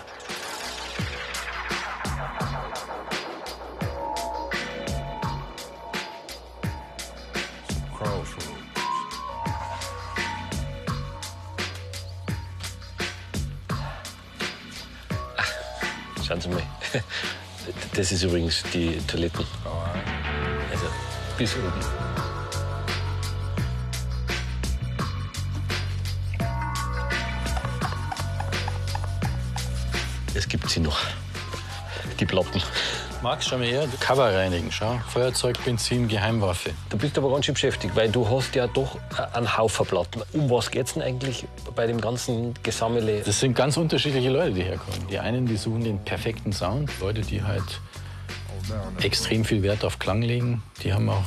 Schauen 16.26 16.40
Sie 16.40 16.50
mal. 16.50 16.64
Das 17.94 18.12
ist 18.12 18.24
übrigens 18.24 18.64
die 18.74 18.98
Toiletten. 19.06 19.46
Bis 21.38 21.56
oben. 21.56 21.72
Es 30.34 30.48
gibt 30.48 30.70
sie 30.70 30.80
noch. 30.80 30.98
Die 32.20 32.26
Platten. 32.26 32.62
Max, 33.22 33.48
schau 33.48 33.58
mal 33.58 33.67
her. 33.67 33.88
Cover 34.00 34.34
reinigen, 34.34 34.72
schau. 34.72 35.00
Feuerzeug, 35.10 35.63
Benzin, 35.63 36.08
Geheimwaffe. 36.08 36.72
Du 36.89 36.98
bist 36.98 37.17
aber 37.17 37.32
ganz 37.32 37.46
schön 37.46 37.54
beschäftigt, 37.54 37.96
weil 37.96 38.10
du 38.10 38.28
hast 38.28 38.56
ja 38.56 38.65
doch 38.65 38.98
einen 39.34 39.58
Haufen 39.58 39.86
Platten. 39.86 40.24
Um 40.34 40.50
was 40.50 40.72
geht's 40.72 40.94
denn 40.94 41.04
eigentlich 41.04 41.46
bei 41.76 41.86
dem 41.86 42.02
ganzen 42.02 42.56
Gesammele? 42.63 43.22
Das 43.22 43.39
sind 43.39 43.56
ganz 43.56 43.78
unterschiedliche 43.78 44.30
Leute, 44.30 44.54
die 44.54 44.63
herkommen. 44.63 45.08
Die 45.10 45.20
einen, 45.20 45.46
die 45.46 45.58
suchen 45.58 45.84
den 45.84 46.04
perfekten 46.04 46.52
Sound. 46.52 46.89
Leute, 47.00 47.22
die 47.22 47.44
halt 47.44 47.80
extrem 49.02 49.45
viel 49.45 49.63
Wert 49.63 49.84
auf 49.84 50.00
Klang 50.00 50.21
legen. 50.21 50.63
Die 50.84 50.93
haben 50.93 51.10
auch 51.10 51.24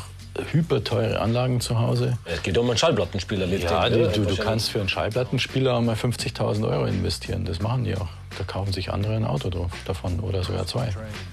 hyperteure 0.51 1.21
Anlagen 1.21 1.61
zu 1.61 1.79
Hause. 1.79 2.19
Es 2.25 2.43
geht 2.43 2.59
um 2.59 2.69
einen 2.69 2.79
Schallplattenspieler 2.79 3.47
Ja, 3.47 3.89
du, 3.89 4.25
du 4.25 4.37
kannst 4.37 4.71
für 4.71 4.81
einen 4.81 4.89
Schallplattenspieler 4.89 5.81
mal 5.81 5.95
50.000 5.95 6.69
Euro 6.69 6.87
investieren. 6.87 7.45
Das 7.45 7.61
machen 7.61 7.85
die 7.85 7.95
auch. 7.97 8.09
Da 8.39 8.45
kaufen 8.45 8.73
sich 8.73 8.93
andere 8.93 9.17
ein 9.17 9.25
Auto 9.25 9.51
davon 9.87 10.21
oder 10.21 10.43
sogar 10.43 10.67
zwei. 10.67 10.91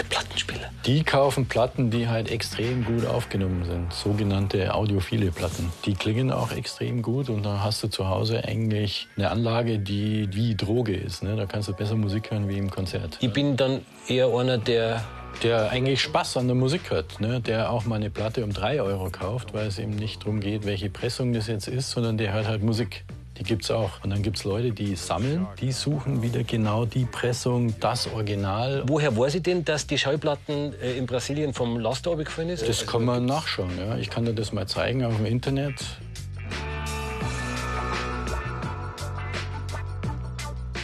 Plattenspieler. 0.09 0.69
Die 0.85 1.03
kaufen 1.03 1.47
Platten, 1.47 1.91
die 1.91 2.07
halt 2.07 2.29
extrem 2.29 2.83
gut 2.85 3.05
aufgenommen 3.05 3.65
sind, 3.65 3.93
sogenannte 3.93 4.73
audiophile 4.73 5.31
Platten. 5.31 5.71
Die 5.85 5.93
klingen 5.93 6.31
auch 6.31 6.51
extrem 6.51 7.01
gut 7.01 7.29
und 7.29 7.43
da 7.43 7.63
hast 7.63 7.83
du 7.83 7.87
zu 7.87 8.07
Hause 8.07 8.43
eigentlich 8.43 9.07
eine 9.17 9.29
Anlage, 9.29 9.79
die 9.79 10.29
wie 10.33 10.55
Droge 10.55 10.95
ist. 10.95 11.23
Ne? 11.23 11.35
Da 11.35 11.45
kannst 11.45 11.69
du 11.69 11.73
besser 11.73 11.95
Musik 11.95 12.31
hören 12.31 12.47
wie 12.49 12.57
im 12.57 12.69
Konzert. 12.69 13.17
Ich 13.21 13.31
bin 13.31 13.57
dann 13.57 13.81
eher 14.07 14.27
einer, 14.27 14.57
der 14.57 15.03
der 15.43 15.71
eigentlich 15.71 16.01
Spaß 16.01 16.37
an 16.37 16.47
der 16.47 16.55
Musik 16.55 16.91
hat, 16.91 17.19
ne? 17.19 17.39
der 17.41 17.71
auch 17.71 17.85
mal 17.85 17.95
eine 17.95 18.09
Platte 18.09 18.43
um 18.43 18.53
3 18.53 18.81
Euro 18.81 19.09
kauft, 19.09 19.53
weil 19.53 19.67
es 19.67 19.79
eben 19.79 19.95
nicht 19.95 20.21
darum 20.21 20.39
geht, 20.39 20.65
welche 20.65 20.89
Pressung 20.89 21.33
das 21.33 21.47
jetzt 21.47 21.67
ist, 21.67 21.91
sondern 21.91 22.17
der 22.17 22.33
hört 22.33 22.47
halt 22.47 22.61
Musik. 22.61 23.05
Die 23.41 23.45
gibt's 23.45 23.71
auch. 23.71 24.03
Und 24.03 24.11
dann 24.11 24.21
gibt's 24.21 24.43
Leute, 24.43 24.69
die 24.71 24.95
sammeln, 24.95 25.47
die 25.59 25.71
suchen 25.71 26.21
wieder 26.21 26.43
genau 26.43 26.85
die 26.85 27.05
Pressung, 27.05 27.73
das 27.79 28.05
Original. 28.05 28.83
Woher 28.85 29.17
weiß 29.17 29.33
ich 29.33 29.41
denn, 29.41 29.65
dass 29.65 29.87
die 29.87 29.97
Schallplatten 29.97 30.79
äh, 30.79 30.95
in 30.95 31.07
Brasilien 31.07 31.51
vom 31.51 31.79
Laster 31.79 32.11
abgefallen 32.11 32.49
ist? 32.49 32.69
Das 32.69 32.85
kann 32.85 33.03
man 33.03 33.25
nachschauen. 33.25 33.71
Ja. 33.79 33.97
Ich 33.97 34.11
kann 34.11 34.25
dir 34.25 34.35
das 34.35 34.53
mal 34.53 34.67
zeigen 34.67 35.03
auf 35.03 35.15
dem 35.15 35.25
Internet. 35.25 35.73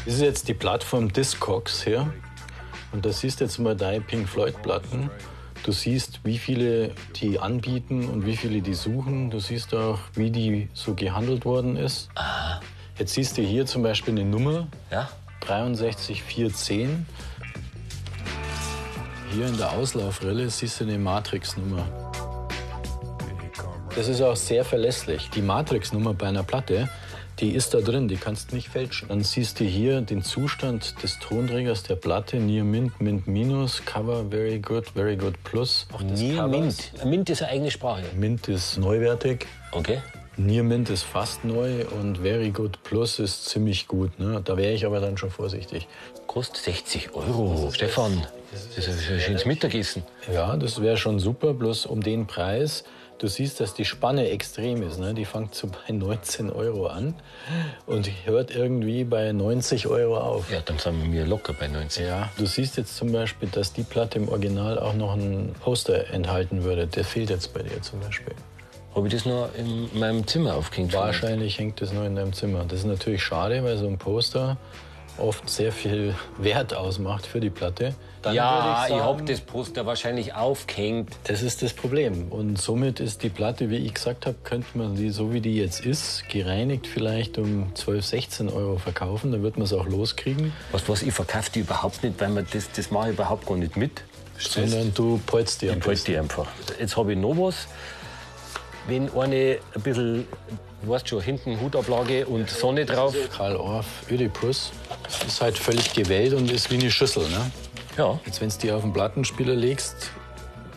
Das 0.06 0.16
ist 0.16 0.22
jetzt 0.22 0.48
die 0.48 0.56
Plattform 0.56 1.14
Discogs 1.14 1.84
hier. 1.84 2.12
Und 2.92 3.06
da 3.06 3.12
siehst 3.12 3.40
du 3.40 3.44
jetzt 3.44 3.60
mal 3.60 3.76
deine 3.76 4.02
Pink 4.02 4.28
Floyd-Platten. 4.28 5.12
Du 5.68 5.74
siehst, 5.74 6.22
wie 6.24 6.38
viele 6.38 6.92
die 7.18 7.40
anbieten 7.40 8.08
und 8.08 8.26
wie 8.26 8.38
viele 8.38 8.62
die 8.62 8.74
suchen. 8.74 9.30
Du 9.30 9.42
siehst 9.42 9.76
auch, 9.76 10.00
wie 10.14 10.32
die 10.32 10.70
so 10.74 10.94
gehandelt 10.94 11.44
worden 11.44 11.76
ist. 11.76 12.08
Jetzt 12.98 13.16
siehst 13.16 13.38
du 13.38 13.42
hier 13.42 13.66
zum 13.66 13.84
Beispiel 13.84 14.14
eine 14.14 14.24
Nummer, 14.24 14.70
Ja? 14.90 15.10
63410. 15.42 17.06
Hier 19.34 19.46
in 19.46 19.58
der 19.58 19.74
Auslaufrille 19.74 20.50
siehst 20.50 20.80
du 20.80 20.86
eine 20.86 20.98
Matrix-Nummer. 20.98 21.86
Das 23.94 24.08
ist 24.08 24.22
auch 24.22 24.38
sehr 24.38 24.64
verlässlich. 24.64 25.30
Die 25.32 25.42
Matrix-Nummer 25.42 26.14
bei 26.14 26.28
einer 26.28 26.44
Platte, 26.44 26.88
die 27.40 27.52
ist 27.52 27.74
da 27.74 27.82
drin, 27.82 28.08
die 28.08 28.16
kannst 28.16 28.52
du 28.52 28.56
nicht 28.56 28.70
fälschen. 28.70 29.10
Dann 29.10 29.22
siehst 29.24 29.60
du 29.60 29.64
hier 29.64 30.02
den 30.02 30.24
Zustand 30.24 31.02
des 31.04 31.20
Tonträgers 31.20 31.84
der 31.84 31.96
Platte, 31.96 32.38
Near 32.38 32.64
Mint, 32.64 33.00
Mint 33.00 33.28
Minus, 33.28 33.84
Cover 33.86 34.26
Very 34.30 34.60
Good, 34.60 34.86
Very 34.96 35.16
Good 35.16 35.36
Plus. 35.44 35.88
Auch 35.94 36.02
des 36.02 36.20
Near. 36.20 36.48
Mint. 36.48 36.92
Mint 37.06 37.30
ist 37.30 37.42
eine 37.44 37.52
eigene 37.52 37.72
Sprache. 37.72 38.04
Mint 38.16 38.48
ist 38.48 38.78
neuwertig. 38.78 39.46
Okay. 39.72 40.00
Near 40.38 40.64
Mint 40.64 40.90
ist 40.90 41.04
fast 41.04 41.44
neu 41.46 41.86
und 42.00 42.20
Very 42.20 42.52
Good 42.52 42.84
Plus 42.84 43.20
ist 43.20 43.46
ziemlich 43.46 43.88
gut. 43.88 44.20
Ne? 44.20 44.42
Da 44.44 44.56
wäre 44.56 44.74
ich 44.74 44.86
aber 44.86 45.00
dann 45.00 45.18
schon 45.18 45.32
vorsichtig. 45.32 45.88
Kostet 46.28 46.58
60 46.58 47.16
Euro. 47.16 47.72
Stefan, 47.74 48.24
das 48.76 48.88
ist 48.88 49.10
ein 49.10 49.20
schönes 49.20 49.46
Mittagessen. 49.46 50.04
Ja, 50.32 50.56
das 50.56 50.82
wäre 50.82 50.98
schon 50.98 51.20
super, 51.20 51.54
bloß 51.54 51.88
um 51.88 52.02
den 52.02 52.28
Preis. 52.28 52.84
Du 53.20 53.28
siehst, 53.28 53.60
dass 53.60 53.74
die 53.74 53.86
Spanne 53.86 54.30
extrem 54.30 54.84
ist. 54.84 55.00
Ne? 55.00 55.16
Die 55.16 55.26
fängt 55.26 55.56
so 55.56 55.68
bei 55.68 55.92
19 55.92 56.52
Euro 56.52 56.86
an 56.86 57.16
und 57.88 58.08
hört 58.26 58.56
irgendwie 58.56 59.06
bei 59.06 59.32
90 59.32 59.88
Euro 59.88 60.18
auf. 60.18 60.52
Ja, 60.52 60.60
dann 60.62 60.78
sind 60.78 61.12
wir 61.12 61.26
locker 61.26 61.54
bei 61.54 61.68
90. 61.68 62.06
Ja, 62.06 62.30
du 62.38 62.46
siehst 62.46 62.78
jetzt 62.78 62.96
zum 62.96 63.12
Beispiel, 63.12 63.50
dass 63.50 63.74
die 63.74 63.82
Platte 63.82 64.20
im 64.20 64.30
Original 64.30 64.78
auch 64.78 64.94
noch 64.94 65.16
ein 65.16 65.56
Poster 65.60 66.12
enthalten 66.12 66.64
würde. 66.64 66.86
Der 66.86 67.04
fehlt 67.04 67.32
jetzt 67.32 67.56
bei 67.56 67.64
dir 67.64 67.82
zum 67.82 68.02
Beispiel. 68.02 68.36
Habe 68.94 69.08
ich 69.08 69.14
das 69.14 69.26
noch 69.26 69.50
in 69.58 69.90
meinem 69.98 70.28
Zimmer 70.28 70.54
aufgehängt? 70.54 70.94
Wahrscheinlich 70.94 71.58
hängt 71.58 71.82
das 71.82 71.94
nur 71.94 72.06
in 72.06 72.16
deinem 72.16 72.34
Zimmer. 72.34 72.66
Das 72.68 72.80
ist 72.80 72.86
natürlich 72.86 73.24
schade, 73.24 73.64
weil 73.64 73.78
so 73.78 73.88
ein 73.88 73.98
Poster 73.98 74.58
oft 75.20 75.50
sehr 75.50 75.72
viel 75.72 76.16
Wert 76.38 76.74
ausmacht 76.74 77.26
für 77.26 77.40
die 77.40 77.50
Platte. 77.50 77.94
Dann 78.22 78.36
Ja, 78.36 78.84
ich, 78.84 78.90
sagen, 78.90 79.04
habe 79.04 79.24
das 79.24 79.42
Poster 79.42 79.86
wahrscheinlich 79.86 80.34
aufgehängt. 80.34 81.10
Das 81.26 81.42
ist 81.42 81.62
das 81.62 81.74
Problem. 81.74 82.32
Und 82.32 82.60
somit 82.60 83.00
ist 83.00 83.24
die 83.24 83.30
Platte, 83.30 83.70
wie 83.70 83.78
ich 83.78 83.94
gesagt 83.94 84.26
habe, 84.26 84.36
könnte 84.44 84.78
man 84.78 84.96
die, 84.96 85.10
so 85.10 85.34
wie 85.34 85.42
die 85.42 85.56
jetzt 85.58 85.86
ist, 85.86 86.28
gereinigt 86.30 86.88
vielleicht 86.88 87.38
um 87.38 87.74
12, 87.76 88.06
16 88.06 88.50
Euro 88.50 88.78
verkaufen. 88.78 89.32
Dann 89.32 89.44
wird 89.44 89.58
man 89.58 89.66
es 89.66 89.74
auch 89.74 89.88
loskriegen. 89.88 90.54
Was, 90.72 90.88
was 90.90 91.04
ich 91.04 91.14
verkaufe 91.14 91.52
die 91.54 91.60
überhaupt 91.60 92.04
nicht, 92.04 92.20
weil 92.20 92.30
man 92.30 92.46
das, 92.52 92.72
das 92.72 92.92
mache 92.92 93.10
ich 93.10 93.14
überhaupt 93.14 93.46
gar 93.46 93.58
nicht 93.58 93.78
mit. 93.78 94.04
Sondern 94.40 94.94
du 94.94 95.20
polst 95.26 95.62
die 95.62 95.70
am 95.70 95.80
Ich 95.80 95.84
besten. 95.84 96.12
die 96.12 96.18
einfach. 96.18 96.48
Jetzt 96.80 96.96
habe 96.96 97.14
ich 97.14 97.18
noch 97.20 97.36
was. 97.38 97.68
Wenn 98.88 99.10
eine 99.16 99.58
ein 99.76 99.82
bisschen, 99.82 100.28
du 100.82 100.90
weißt 100.90 101.08
schon, 101.08 101.22
hinten 101.22 101.60
Hutablage 101.60 102.26
und 102.26 102.50
Sonne 102.50 102.86
drauf. 102.86 103.16
Karl 103.36 103.56
Orff, 103.56 103.86
Ödipus. 104.10 104.72
Ist 105.26 105.42
halt 105.42 105.58
völlig 105.58 105.94
gewellt 105.94 106.34
und 106.34 106.52
ist 106.52 106.70
wie 106.72 106.76
eine 106.76 106.92
Schüssel. 106.92 107.28
Ne? 107.30 107.52
Ja. 107.98 108.20
Jetzt, 108.26 108.42
wenn 108.42 108.50
du 108.50 108.56
die 108.58 108.72
auf 108.72 108.82
den 108.82 108.94
Plattenspieler 108.94 109.56
legst, 109.56 110.12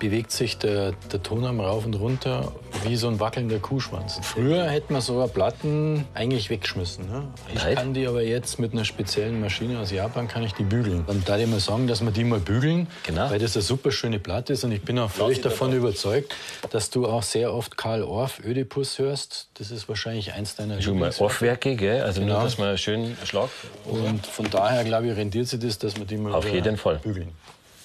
bewegt 0.00 0.32
sich 0.32 0.58
der, 0.58 0.92
der 1.12 1.22
Tonarm 1.22 1.60
rauf 1.60 1.84
und 1.84 1.94
runter 1.94 2.50
wie 2.84 2.96
so 2.96 3.06
ein 3.06 3.20
wackelnder 3.20 3.58
Kuhschwanz. 3.60 4.18
Früher 4.22 4.68
hätte 4.68 4.92
man 4.92 5.00
so 5.02 5.24
Platten 5.32 6.06
eigentlich 6.14 6.50
weggeschmissen. 6.50 7.06
Ne? 7.08 7.28
Ich 7.54 7.62
Nein. 7.62 7.74
kann 7.76 7.94
die 7.94 8.06
aber 8.06 8.22
jetzt 8.22 8.58
mit 8.58 8.72
einer 8.72 8.84
speziellen 8.84 9.40
Maschine 9.40 9.78
aus 9.78 9.92
Japan 9.92 10.26
kann 10.26 10.42
ich 10.42 10.54
die 10.54 10.64
bügeln. 10.64 11.04
Dann 11.06 11.22
da 11.24 11.38
ich 11.38 11.46
mal 11.46 11.60
sagen, 11.60 11.86
dass 11.86 12.00
wir 12.02 12.10
die 12.10 12.24
mal 12.24 12.40
bügeln, 12.40 12.88
Genau. 13.04 13.30
weil 13.30 13.38
das 13.38 13.54
eine 13.54 13.62
super 13.62 13.92
schöne 13.92 14.18
Platte 14.18 14.54
ist 14.54 14.64
und 14.64 14.72
ich 14.72 14.82
bin 14.82 14.98
auch 14.98 15.10
völlig 15.10 15.40
davon 15.42 15.72
überzeugt, 15.72 16.34
dass 16.70 16.90
du 16.90 17.06
auch 17.06 17.22
sehr 17.22 17.52
oft 17.54 17.76
Karl 17.76 18.02
Orff, 18.02 18.40
Ödipus 18.44 18.98
hörst. 18.98 19.48
Das 19.54 19.70
ist 19.70 19.88
wahrscheinlich 19.88 20.32
eins 20.32 20.56
deiner 20.56 20.80
Schon 20.80 20.98
mal. 20.98 21.12
Aufwerke, 21.18 21.76
gell? 21.76 22.02
Also 22.02 22.20
nur, 22.22 22.30
Genau. 22.30 22.42
dass 22.42 22.56
man 22.58 22.76
schönen 22.78 23.16
Schlag. 23.24 23.50
Und 23.84 24.26
von 24.26 24.48
daher, 24.50 24.82
glaube 24.84 25.08
ich, 25.08 25.16
rendiert 25.16 25.46
sich 25.48 25.60
das, 25.60 25.78
dass 25.78 25.96
wir 25.96 26.06
die 26.06 26.16
mal 26.16 26.32
Auf 26.34 26.48
jeden 26.50 26.78
Fall. 26.78 26.96
bügeln. 26.96 27.28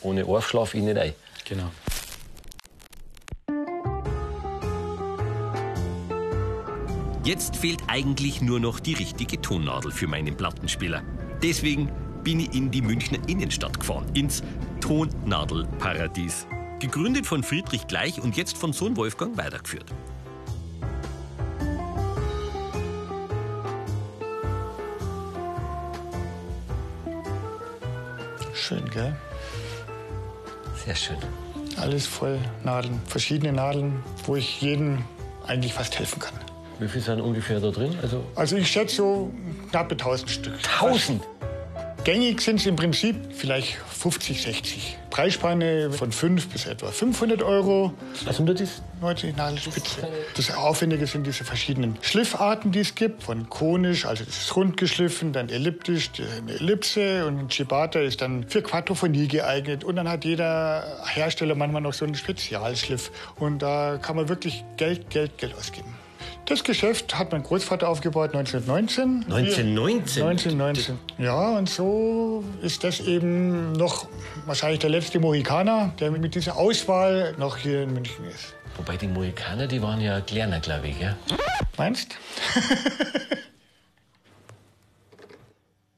Ohne 0.01 0.23
Aufschlaf 0.25 0.73
ich 0.73 0.81
nicht 0.81 0.97
ein. 0.97 1.13
Genau. 1.43 1.65
Jetzt 7.25 7.55
fehlt 7.55 7.81
eigentlich 7.87 8.39
nur 8.39 8.59
noch 8.59 8.79
die 8.79 8.93
richtige 8.93 9.41
Tonnadel 9.41 9.89
für 9.89 10.05
meinen 10.05 10.37
Plattenspieler. 10.37 11.01
Deswegen 11.41 11.91
bin 12.23 12.39
ich 12.39 12.53
in 12.53 12.69
die 12.69 12.83
Münchner 12.83 13.17
Innenstadt 13.27 13.79
gefahren, 13.79 14.05
ins 14.13 14.43
Tonnadelparadies. 14.79 16.45
Gegründet 16.79 17.25
von 17.25 17.41
Friedrich 17.41 17.87
Gleich 17.87 18.21
und 18.21 18.37
jetzt 18.37 18.55
von 18.59 18.73
Sohn 18.73 18.95
Wolfgang 18.95 19.35
weitergeführt. 19.39 19.91
Schön, 28.53 28.87
gell? 28.91 29.15
Sehr 30.85 30.95
schön. 30.95 31.17
Alles 31.77 32.05
voll 32.05 32.37
Nadeln, 32.63 33.01
verschiedene 33.07 33.51
Nadeln, 33.51 34.03
wo 34.27 34.35
ich 34.35 34.61
jedem 34.61 34.99
eigentlich 35.47 35.73
fast 35.73 35.97
helfen 35.97 36.19
kann. 36.19 36.44
Wie 36.79 36.87
viel 36.87 37.01
sind 37.01 37.21
ungefähr 37.21 37.59
da 37.59 37.71
drin? 37.71 37.97
Also 38.01 38.23
Also 38.35 38.57
ich 38.57 38.67
schätze 38.67 38.95
so 38.97 39.31
knappe 39.69 39.93
1000 39.93 40.29
Stück. 40.29 40.53
1000? 40.79 41.21
Gängig 42.05 42.39
sind 42.41 42.59
es 42.59 42.67
im 42.67 42.75
Prinzip 42.75 43.15
vielleicht 43.33 43.77
50, 43.77 44.43
60. 44.43 44.97
Preisspanne 45.09 45.89
von 45.91 46.11
5 46.11 46.49
bis 46.49 46.67
etwa 46.67 46.91
500 46.91 47.41
Euro. 47.41 47.93
Also 48.27 48.43
das 48.43 48.61
ist 48.61 48.83
90 49.01 49.35
Nadelspitze. 49.35 50.07
Das 50.35 50.53
Aufwendige 50.53 51.07
sind 51.07 51.25
diese 51.25 51.43
verschiedenen 51.43 51.97
Schliffarten, 52.01 52.71
die 52.71 52.81
es 52.81 52.93
gibt. 52.93 53.23
Von 53.23 53.49
konisch, 53.49 54.05
also 54.05 54.23
das 54.23 54.37
ist 54.37 54.55
rund 54.55 54.77
geschliffen, 54.77 55.33
dann 55.33 55.49
elliptisch, 55.49 56.11
eine 56.37 56.53
Ellipse 56.53 57.25
und 57.25 57.39
ein 57.39 57.49
Ciabatta 57.49 57.99
ist 58.01 58.21
dann 58.21 58.47
für 58.47 58.61
Quadrophonie 58.61 59.27
geeignet. 59.27 59.83
Und 59.83 59.95
dann 59.95 60.07
hat 60.07 60.25
jeder 60.25 60.99
Hersteller 61.07 61.55
manchmal 61.55 61.81
noch 61.81 61.93
so 61.93 62.05
einen 62.05 62.13
Spezialschliff. 62.13 63.09
Und 63.37 63.63
da 63.63 63.97
kann 63.99 64.15
man 64.15 64.29
wirklich 64.29 64.63
Geld, 64.77 65.09
Geld, 65.09 65.39
Geld 65.39 65.55
ausgeben. 65.57 66.04
Das 66.45 66.63
Geschäft 66.63 67.17
hat 67.17 67.31
mein 67.31 67.41
Großvater 67.43 67.89
aufgebaut 67.89 68.35
1919. 68.35 69.25
1919? 69.29 70.23
1919. 70.23 70.99
Ja, 71.17 71.57
und 71.57 71.69
so 71.69 72.43
ist 72.61 72.83
das 72.83 72.99
eben 72.99 73.71
noch 73.73 74.07
wahrscheinlich 74.45 74.79
der 74.79 74.91
letzte 74.91 75.19
Mohikaner, 75.19 75.93
der 75.99 76.11
mit 76.11 76.35
dieser 76.35 76.55
Auswahl 76.55 77.33
noch 77.37 77.57
hier 77.57 77.83
in 77.83 77.93
München 77.93 78.25
ist. 78.25 78.53
Wobei 78.77 78.97
die 78.97 79.07
Mohikaner, 79.07 79.67
die 79.67 79.81
waren 79.81 80.01
ja 80.01 80.21
kleiner, 80.21 80.59
glaube 80.59 80.87
ich, 80.89 80.99
gell? 80.99 81.15
Meinst? 81.77 82.15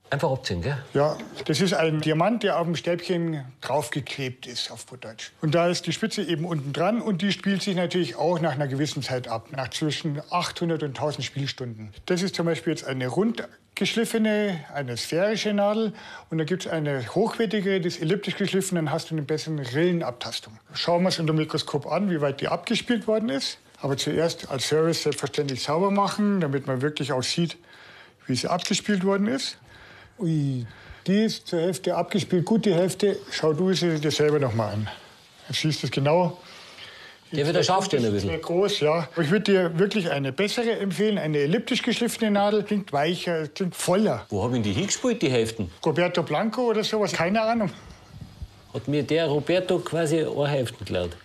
Einfach 0.10 0.32
abziehen, 0.32 0.62
gell? 0.62 0.78
Ja, 0.94 1.18
das 1.46 1.60
ist 1.60 1.74
ein 1.74 2.00
Diamant, 2.00 2.44
der 2.44 2.60
auf 2.60 2.66
dem 2.66 2.78
Stäbchen 2.78 3.44
draufgeklebt 3.60 4.48
ist, 4.48 4.72
auf 4.72 4.86
gut 4.86 5.04
Deutsch. 5.04 5.34
Und 5.42 5.54
da 5.54 5.68
ist 5.68 5.86
die 5.86 5.92
Spitze 5.92 6.22
eben 6.24 6.46
unten 6.46 6.72
dran 6.72 7.02
und 7.02 7.22
die 7.22 7.34
spielt 7.34 7.62
sich 7.62 7.76
natürlich 7.76 8.16
auch 8.16 8.40
nach 8.40 8.54
einer 8.54 8.68
gewissen 8.68 9.04
Zeit 9.04 9.28
ab, 9.28 9.48
nach 9.52 9.70
zwischen 9.70 10.22
800 10.30 10.84
und 10.84 10.90
1000 10.90 11.26
Spielstunden. 11.26 11.90
Das 12.06 12.22
ist 12.22 12.36
zum 12.36 12.46
Beispiel 12.46 12.72
jetzt 12.72 12.86
eine 12.86 13.08
rundgeschliffene, 13.10 14.64
eine 14.74 14.96
sphärische 14.96 15.54
Nadel 15.54 15.92
und 16.30 16.38
da 16.38 16.46
gibt 16.46 16.66
es 16.66 16.72
eine 16.72 17.06
hochwertige, 17.14 17.76
ist 17.76 18.02
elliptisch 18.02 18.38
geschliffen, 18.38 18.76
dann 18.76 18.92
hast 18.92 19.12
du 19.12 19.16
eine 19.16 19.24
bessere 19.24 19.60
Rillenabtastung. 19.74 20.58
Schauen 20.74 21.02
wir 21.02 21.08
uns 21.08 21.20
unter 21.20 21.34
dem 21.34 21.40
Mikroskop 21.40 21.86
an, 21.86 22.10
wie 22.10 22.22
weit 22.22 22.40
die 22.40 22.48
abgespielt 22.48 23.08
worden 23.08 23.28
ist. 23.28 23.58
Aber 23.82 23.98
zuerst 23.98 24.50
als 24.50 24.70
Service 24.70 25.04
selbstverständlich 25.04 25.64
sauber 25.64 25.92
machen, 25.92 26.40
damit 26.40 26.66
man 26.66 26.82
wirklich 26.82 27.12
auch 27.12 27.22
sieht, 27.22 27.58
wie 28.26 28.36
sie 28.36 28.48
abgespielt 28.48 29.04
worden 29.04 29.28
ist. 29.28 29.58
Ui, 30.20 30.66
Die 31.06 31.24
ist 31.24 31.48
zur 31.48 31.60
Hälfte 31.62 31.96
abgespielt. 31.96 32.46
Gut, 32.46 32.66
die 32.66 32.74
Hälfte. 32.74 33.18
Schau 33.32 33.54
du 33.54 33.72
sie 33.74 34.00
dir 34.00 34.12
selber 34.12 34.40
noch 34.40 34.54
mal 34.54 34.74
an. 34.74 34.88
Dann 35.48 35.54
siehst 35.54 35.82
du 35.84 35.88
es 35.88 35.92
genau. 35.92 36.38
Der 37.32 37.46
wird 37.46 37.58
der 37.58 37.64
scharf 37.64 37.86
stehen 37.86 38.00
ein 38.00 38.04
Sehr 38.04 38.12
bisschen. 38.12 38.42
groß, 38.42 38.80
ja. 38.80 39.08
Ich 39.22 39.30
würde 39.30 39.52
dir 39.52 39.80
wirklich 39.80 40.10
eine 40.10 40.32
bessere 40.32 40.72
empfehlen, 40.80 41.18
eine 41.18 41.40
elliptisch 41.40 41.82
geschliffene 41.82 42.32
Nadel. 42.32 42.64
Klingt 42.64 42.94
weicher, 42.94 43.48
klingt 43.50 43.76
voller. 43.76 44.26
Wo 44.30 44.44
habe 44.44 44.58
ich 44.58 44.64
die 44.64 44.72
hingespielt, 44.72 45.22
die 45.22 45.30
Hälften? 45.30 45.70
Roberto 45.86 46.24
Blanco 46.24 46.62
oder 46.70 46.84
sowas, 46.86 47.12
keine 47.12 47.42
Ahnung. 47.42 47.70
Hat 48.74 48.88
mir 48.88 49.04
der 49.04 49.28
Roberto 49.28 49.80
quasi 49.80 50.24
eine 50.24 50.48
Hälfte 50.48 50.78
geklaut. 50.80 51.18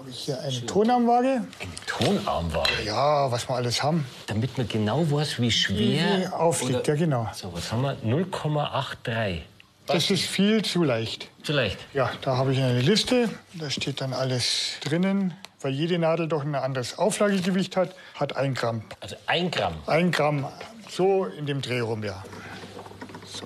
Habe 0.00 0.08
ich 0.08 0.20
hier 0.20 0.40
eine 0.40 0.64
Tonarmwaage? 0.64 1.42
Tonarmwaage. 1.86 2.84
Ja, 2.86 3.30
was 3.30 3.46
wir 3.50 3.56
alles 3.56 3.82
haben. 3.82 4.06
Damit 4.28 4.56
man 4.56 4.66
genau 4.66 5.10
weiß, 5.10 5.38
wie 5.38 5.42
Wie 5.42 5.50
schwer. 5.50 6.32
aufliegt, 6.40 6.80
oder- 6.80 6.88
ja 6.88 6.94
genau. 6.94 7.28
So, 7.34 7.52
was 7.52 7.70
haben 7.70 7.82
wir? 7.82 7.96
0,83. 8.02 9.42
Das 9.84 10.08
ist 10.10 10.22
viel 10.22 10.62
zu 10.64 10.84
leicht. 10.84 11.28
Zu 11.42 11.52
leicht. 11.52 11.76
Ja, 11.92 12.10
da 12.22 12.38
habe 12.38 12.54
ich 12.54 12.58
eine 12.62 12.80
Liste. 12.80 13.28
Da 13.52 13.68
steht 13.68 14.00
dann 14.00 14.14
alles 14.14 14.76
drinnen. 14.82 15.34
Weil 15.60 15.72
jede 15.74 15.98
Nadel 15.98 16.28
doch 16.28 16.44
ein 16.44 16.54
anderes 16.54 16.96
Auflagegewicht 16.96 17.76
hat, 17.76 17.94
hat 18.14 18.36
ein 18.36 18.54
Gramm. 18.54 18.82
Also 19.00 19.16
ein 19.26 19.50
Gramm. 19.50 19.74
Ein 19.86 20.12
Gramm, 20.12 20.48
so 20.88 21.26
in 21.26 21.44
dem 21.44 21.60
Dreh 21.60 21.80
rum, 21.80 22.02
ja. 22.04 22.24
So, 23.26 23.42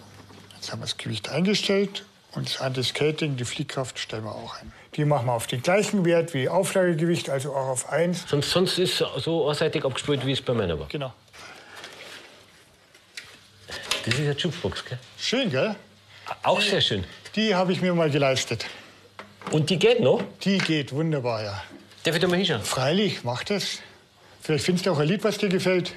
jetzt 0.55 0.71
haben 0.71 0.79
wir 0.79 0.85
das 0.87 0.99
Gewicht 0.99 1.31
eingestellt 1.31 2.05
und 2.35 2.49
das 2.49 2.61
Anti-Skating, 2.61 3.37
die 3.37 3.45
Fliehkraft, 3.45 3.99
stellen 3.99 4.25
wir 4.25 4.35
auch 4.35 4.61
ein. 4.61 4.73
Die 4.97 5.05
machen 5.05 5.27
wir 5.27 5.33
auf 5.33 5.47
den 5.47 5.63
gleichen 5.63 6.05
Wert 6.05 6.35
wie 6.35 6.49
Auflagegewicht, 6.49 7.31
also 7.31 7.53
auch 7.55 7.69
auf 7.69 7.89
1. 7.91 8.25
Sonst, 8.29 8.51
sonst 8.51 8.79
ist 8.79 9.01
es 9.01 9.23
so 9.23 9.49
einseitig 9.49 9.85
abgespielt, 9.85 10.27
wie 10.27 10.33
es 10.33 10.41
bei 10.41 10.55
meiner 10.55 10.79
war. 10.79 10.89
Genau. 10.89 11.13
Das 14.05 14.15
ist 14.15 14.21
eine 14.21 14.33
Jukebox, 14.33 14.85
gell? 14.85 14.99
Schön, 15.19 15.51
gell? 15.51 15.77
Auch 16.43 16.61
sehr 16.61 16.81
schön. 16.81 17.05
Die 17.37 17.55
habe 17.55 17.73
ich 17.73 17.81
mir 17.81 17.95
mal 17.95 18.11
geleistet. 18.11 18.67
Und 19.51 19.71
die 19.71 19.79
geht 19.79 20.01
noch? 20.01 20.23
Die 20.43 20.59
geht 20.59 20.93
wunderbar, 20.93 21.43
ja. 21.43 21.63
Darf 22.03 22.15
ich 22.15 22.21
da 22.21 22.29
mal 22.29 22.37
hinschauen? 22.37 22.63
Freilich, 22.63 23.25
mach 23.25 23.45
das. 23.45 23.79
Vielleicht 24.43 24.65
findest 24.65 24.87
du 24.87 24.93
auch 24.93 24.99
ein 24.99 25.09
Lied, 25.09 25.25
was 25.25 25.39
dir 25.39 25.49
gefällt. 25.49 25.95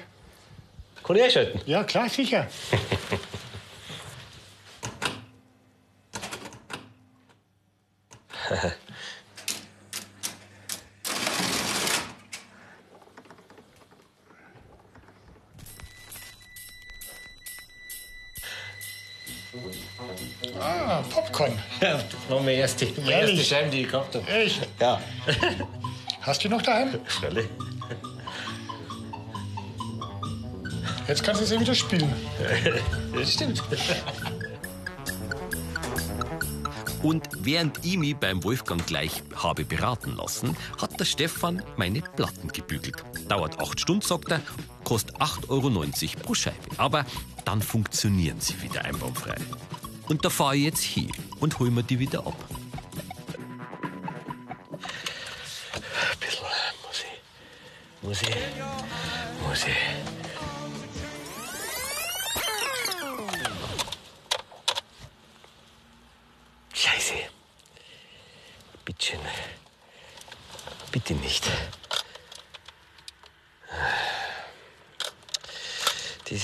Kann 1.04 1.16
ich 1.16 1.22
einschalten? 1.22 1.60
Ja, 1.66 1.84
klar, 1.84 2.08
sicher. 2.08 2.46
Ah, 20.60 21.02
Popcorn. 21.10 21.52
Ja, 21.80 22.00
waren 22.28 22.44
meine 22.44 22.58
erste, 22.58 22.86
erste 22.86 23.44
Scheibe, 23.44 23.70
die 23.70 23.82
ich 23.82 23.88
gehabt 23.90 24.14
habe. 24.14 24.26
Echt? 24.28 24.66
Ja. 24.80 25.00
Hast 26.20 26.44
du 26.44 26.48
noch 26.48 26.62
daheim? 26.62 26.98
Freilich. 27.06 27.46
Jetzt 31.06 31.22
kannst 31.22 31.40
du 31.40 31.46
sie 31.46 31.58
wieder 31.60 31.74
spielen. 31.74 32.12
Das 33.14 33.32
stimmt. 33.32 33.62
Und 37.08 37.26
während 37.38 37.86
ich 37.86 37.96
mich 37.96 38.16
beim 38.16 38.44
Wolfgang 38.44 38.86
gleich 38.86 39.22
habe 39.34 39.64
beraten 39.64 40.14
lassen, 40.14 40.54
hat 40.78 41.00
der 41.00 41.06
Stefan 41.06 41.62
meine 41.78 42.02
Platten 42.02 42.48
gebügelt. 42.48 43.02
Dauert 43.30 43.58
acht 43.58 43.80
Stunden, 43.80 44.02
sagt 44.02 44.30
er, 44.30 44.42
kostet 44.84 45.16
8,90 45.16 45.48
Euro 45.48 45.70
pro 46.22 46.34
Scheibe. 46.34 46.58
Aber 46.76 47.06
dann 47.46 47.62
funktionieren 47.62 48.42
sie 48.42 48.60
wieder 48.60 48.84
einbaufrei. 48.84 49.36
Und 50.06 50.22
da 50.22 50.28
fahre 50.28 50.56
ich 50.56 50.64
jetzt 50.64 50.82
hin 50.82 51.10
und 51.40 51.58
hol 51.58 51.70
mir 51.70 51.82
die 51.82 51.98
wieder 51.98 52.26
ab. 52.26 52.36
Ein 54.70 54.78
bisschen 56.20 56.44
muss 56.84 57.00
ich. 57.00 58.06
Muss 58.06 58.20
ich. 58.20 58.47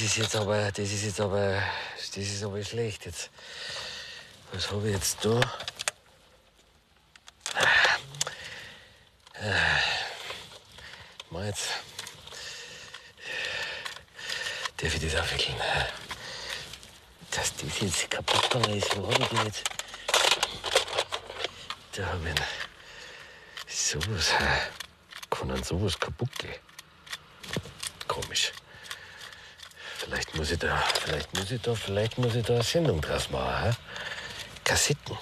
Ist 0.04 0.16
jetzt 0.16 0.36
aber, 0.36 0.70
das 0.70 0.90
ist 0.90 1.04
jetzt 1.04 1.20
aber, 1.20 1.62
das 1.96 2.16
ist 2.16 2.42
aber 2.42 2.62
schlecht 2.62 3.06
jetzt. 3.06 3.30
Was 4.52 4.70
habe 4.70 4.88
ich 4.88 4.94
jetzt 4.94 5.24
da? 5.24 5.40
Mal 11.30 11.46
jetzt. 11.46 11.68
Darf 14.76 14.94
ich 14.94 15.00
das 15.00 15.20
aufwickeln? 15.20 15.56
Dass 17.30 17.54
das 17.56 17.80
jetzt 17.80 18.10
kaputt 18.10 18.50
gegangen 18.50 18.78
ist, 18.78 18.96
wo 18.96 19.06
habe 19.10 19.22
ich 19.22 19.28
den 19.28 19.46
jetzt? 19.46 19.64
Da 21.92 22.06
habe 22.06 22.20
ich 22.24 22.30
einen. 22.30 22.44
Sowas. 23.66 24.32
Kann 25.30 25.48
dann 25.48 25.62
sowas 25.62 25.98
kaputt 25.98 26.30
gehen? 26.38 26.54
Komisch. 28.06 28.52
Vielleicht 30.04 30.36
muss 30.36 30.50
ich 30.50 30.58
da, 30.58 30.76
vielleicht 31.02 31.34
muss 31.34 31.50
ich 31.50 31.62
da, 31.62 31.74
vielleicht 31.74 32.18
muss 32.18 32.34
ich 32.34 32.44
da 32.44 32.54
eine 32.54 32.62
Sendung 32.62 33.00
draus 33.00 33.30
machen. 33.30 33.70
Hä? 33.70 33.76
Kassetten. 34.62 35.16